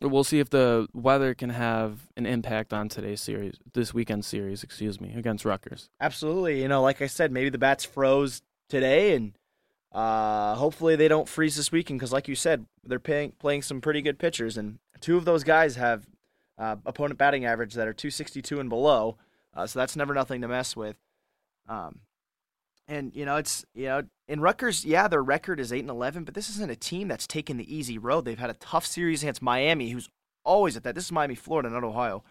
we'll 0.00 0.24
see 0.24 0.40
if 0.40 0.50
the 0.50 0.88
weather 0.92 1.34
can 1.34 1.50
have 1.50 2.08
an 2.16 2.26
impact 2.26 2.72
on 2.72 2.88
today's 2.88 3.20
series, 3.20 3.56
this 3.72 3.94
weekend 3.94 4.24
series, 4.24 4.62
excuse 4.62 5.00
me, 5.00 5.14
against 5.14 5.44
Rutgers. 5.44 5.88
Absolutely. 6.00 6.60
You 6.60 6.68
know, 6.68 6.82
like 6.82 7.02
I 7.02 7.06
said, 7.06 7.32
maybe 7.32 7.50
the 7.50 7.58
bats 7.58 7.84
froze 7.84 8.42
today, 8.68 9.14
and 9.14 9.32
uh, 9.92 10.54
hopefully 10.54 10.96
they 10.96 11.08
don't 11.08 11.28
freeze 11.28 11.56
this 11.56 11.70
weekend 11.70 12.00
because, 12.00 12.12
like 12.12 12.28
you 12.28 12.34
said, 12.34 12.66
they're 12.84 12.98
paying, 12.98 13.32
playing 13.38 13.62
some 13.62 13.80
pretty 13.80 14.02
good 14.02 14.18
pitchers, 14.18 14.56
and 14.56 14.78
two 15.00 15.16
of 15.16 15.24
those 15.24 15.44
guys 15.44 15.76
have 15.76 16.06
uh, 16.58 16.76
opponent 16.84 17.18
batting 17.18 17.44
average 17.44 17.74
that 17.74 17.88
are 17.88 17.92
262 17.94 18.60
and 18.60 18.68
below. 18.68 19.16
Uh, 19.54 19.66
so 19.66 19.78
that's 19.78 19.96
never 19.96 20.14
nothing 20.14 20.40
to 20.40 20.48
mess 20.48 20.76
with. 20.76 20.96
Um, 21.68 22.00
and 22.88 23.14
you 23.14 23.24
know, 23.24 23.36
it's 23.36 23.64
you 23.74 23.86
know, 23.86 24.02
in 24.28 24.40
Rutgers, 24.40 24.84
yeah, 24.84 25.08
their 25.08 25.22
record 25.22 25.60
is 25.60 25.72
eight 25.72 25.80
and 25.80 25.90
eleven, 25.90 26.24
but 26.24 26.34
this 26.34 26.50
isn't 26.50 26.70
a 26.70 26.76
team 26.76 27.08
that's 27.08 27.26
taken 27.26 27.56
the 27.56 27.74
easy 27.74 27.98
road. 27.98 28.24
They've 28.24 28.38
had 28.38 28.50
a 28.50 28.54
tough 28.54 28.86
series 28.86 29.22
against 29.22 29.42
Miami, 29.42 29.90
who's 29.90 30.08
always 30.44 30.76
at 30.76 30.82
that. 30.82 30.94
This 30.94 31.04
is 31.04 31.12
Miami, 31.12 31.34
Florida, 31.34 31.70
not 31.70 31.84
Ohio, 31.84 32.24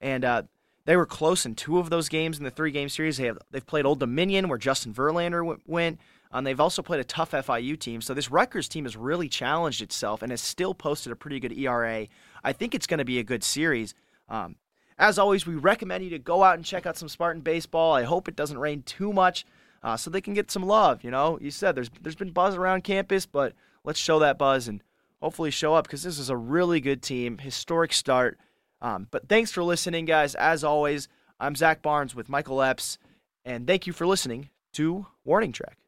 and 0.00 0.24
uh, 0.24 0.42
they 0.86 0.96
were 0.96 1.06
close 1.06 1.44
in 1.44 1.54
two 1.54 1.78
of 1.78 1.90
those 1.90 2.08
games 2.08 2.38
in 2.38 2.44
the 2.44 2.50
three 2.50 2.70
game 2.70 2.88
series. 2.88 3.18
They 3.18 3.26
have 3.26 3.38
they've 3.50 3.66
played 3.66 3.84
Old 3.84 4.00
Dominion, 4.00 4.48
where 4.48 4.58
Justin 4.58 4.94
Verlander 4.94 5.40
w- 5.40 5.60
went. 5.66 6.00
Um, 6.30 6.44
they've 6.44 6.60
also 6.60 6.82
played 6.82 7.00
a 7.00 7.04
tough 7.04 7.30
FIU 7.32 7.78
team. 7.78 8.00
So 8.00 8.14
this 8.14 8.30
Rutgers 8.30 8.68
team 8.68 8.84
has 8.84 8.96
really 8.96 9.28
challenged 9.28 9.82
itself 9.82 10.22
and 10.22 10.30
has 10.30 10.42
still 10.42 10.74
posted 10.74 11.12
a 11.12 11.16
pretty 11.16 11.40
good 11.40 11.52
ERA. 11.52 12.06
I 12.44 12.52
think 12.52 12.74
it's 12.74 12.86
going 12.86 12.98
to 12.98 13.04
be 13.04 13.18
a 13.18 13.22
good 13.22 13.44
series. 13.44 13.94
Um, 14.28 14.56
as 14.98 15.18
always, 15.18 15.46
we 15.46 15.54
recommend 15.54 16.04
you 16.04 16.10
to 16.10 16.18
go 16.18 16.42
out 16.42 16.56
and 16.56 16.64
check 16.64 16.86
out 16.86 16.96
some 16.96 17.08
Spartan 17.08 17.42
baseball. 17.42 17.94
I 17.94 18.02
hope 18.02 18.28
it 18.28 18.36
doesn't 18.36 18.58
rain 18.58 18.82
too 18.82 19.12
much, 19.12 19.46
uh, 19.82 19.96
so 19.96 20.10
they 20.10 20.20
can 20.20 20.34
get 20.34 20.50
some 20.50 20.64
love. 20.64 21.04
You 21.04 21.10
know, 21.10 21.38
you 21.40 21.50
said 21.50 21.74
there's 21.74 21.90
there's 22.02 22.16
been 22.16 22.30
buzz 22.32 22.56
around 22.56 22.84
campus, 22.84 23.26
but 23.26 23.52
let's 23.84 24.00
show 24.00 24.18
that 24.18 24.38
buzz 24.38 24.66
and 24.68 24.82
hopefully 25.20 25.50
show 25.50 25.74
up 25.74 25.86
because 25.86 26.02
this 26.02 26.18
is 26.18 26.30
a 26.30 26.36
really 26.36 26.80
good 26.80 27.02
team, 27.02 27.38
historic 27.38 27.92
start. 27.92 28.38
Um, 28.80 29.08
but 29.10 29.28
thanks 29.28 29.50
for 29.50 29.62
listening, 29.62 30.04
guys. 30.04 30.34
As 30.34 30.64
always, 30.64 31.08
I'm 31.40 31.54
Zach 31.54 31.82
Barnes 31.82 32.14
with 32.14 32.28
Michael 32.28 32.62
Epps, 32.62 32.98
and 33.44 33.66
thank 33.66 33.86
you 33.86 33.92
for 33.92 34.06
listening 34.06 34.50
to 34.74 35.06
Warning 35.24 35.52
Track. 35.52 35.78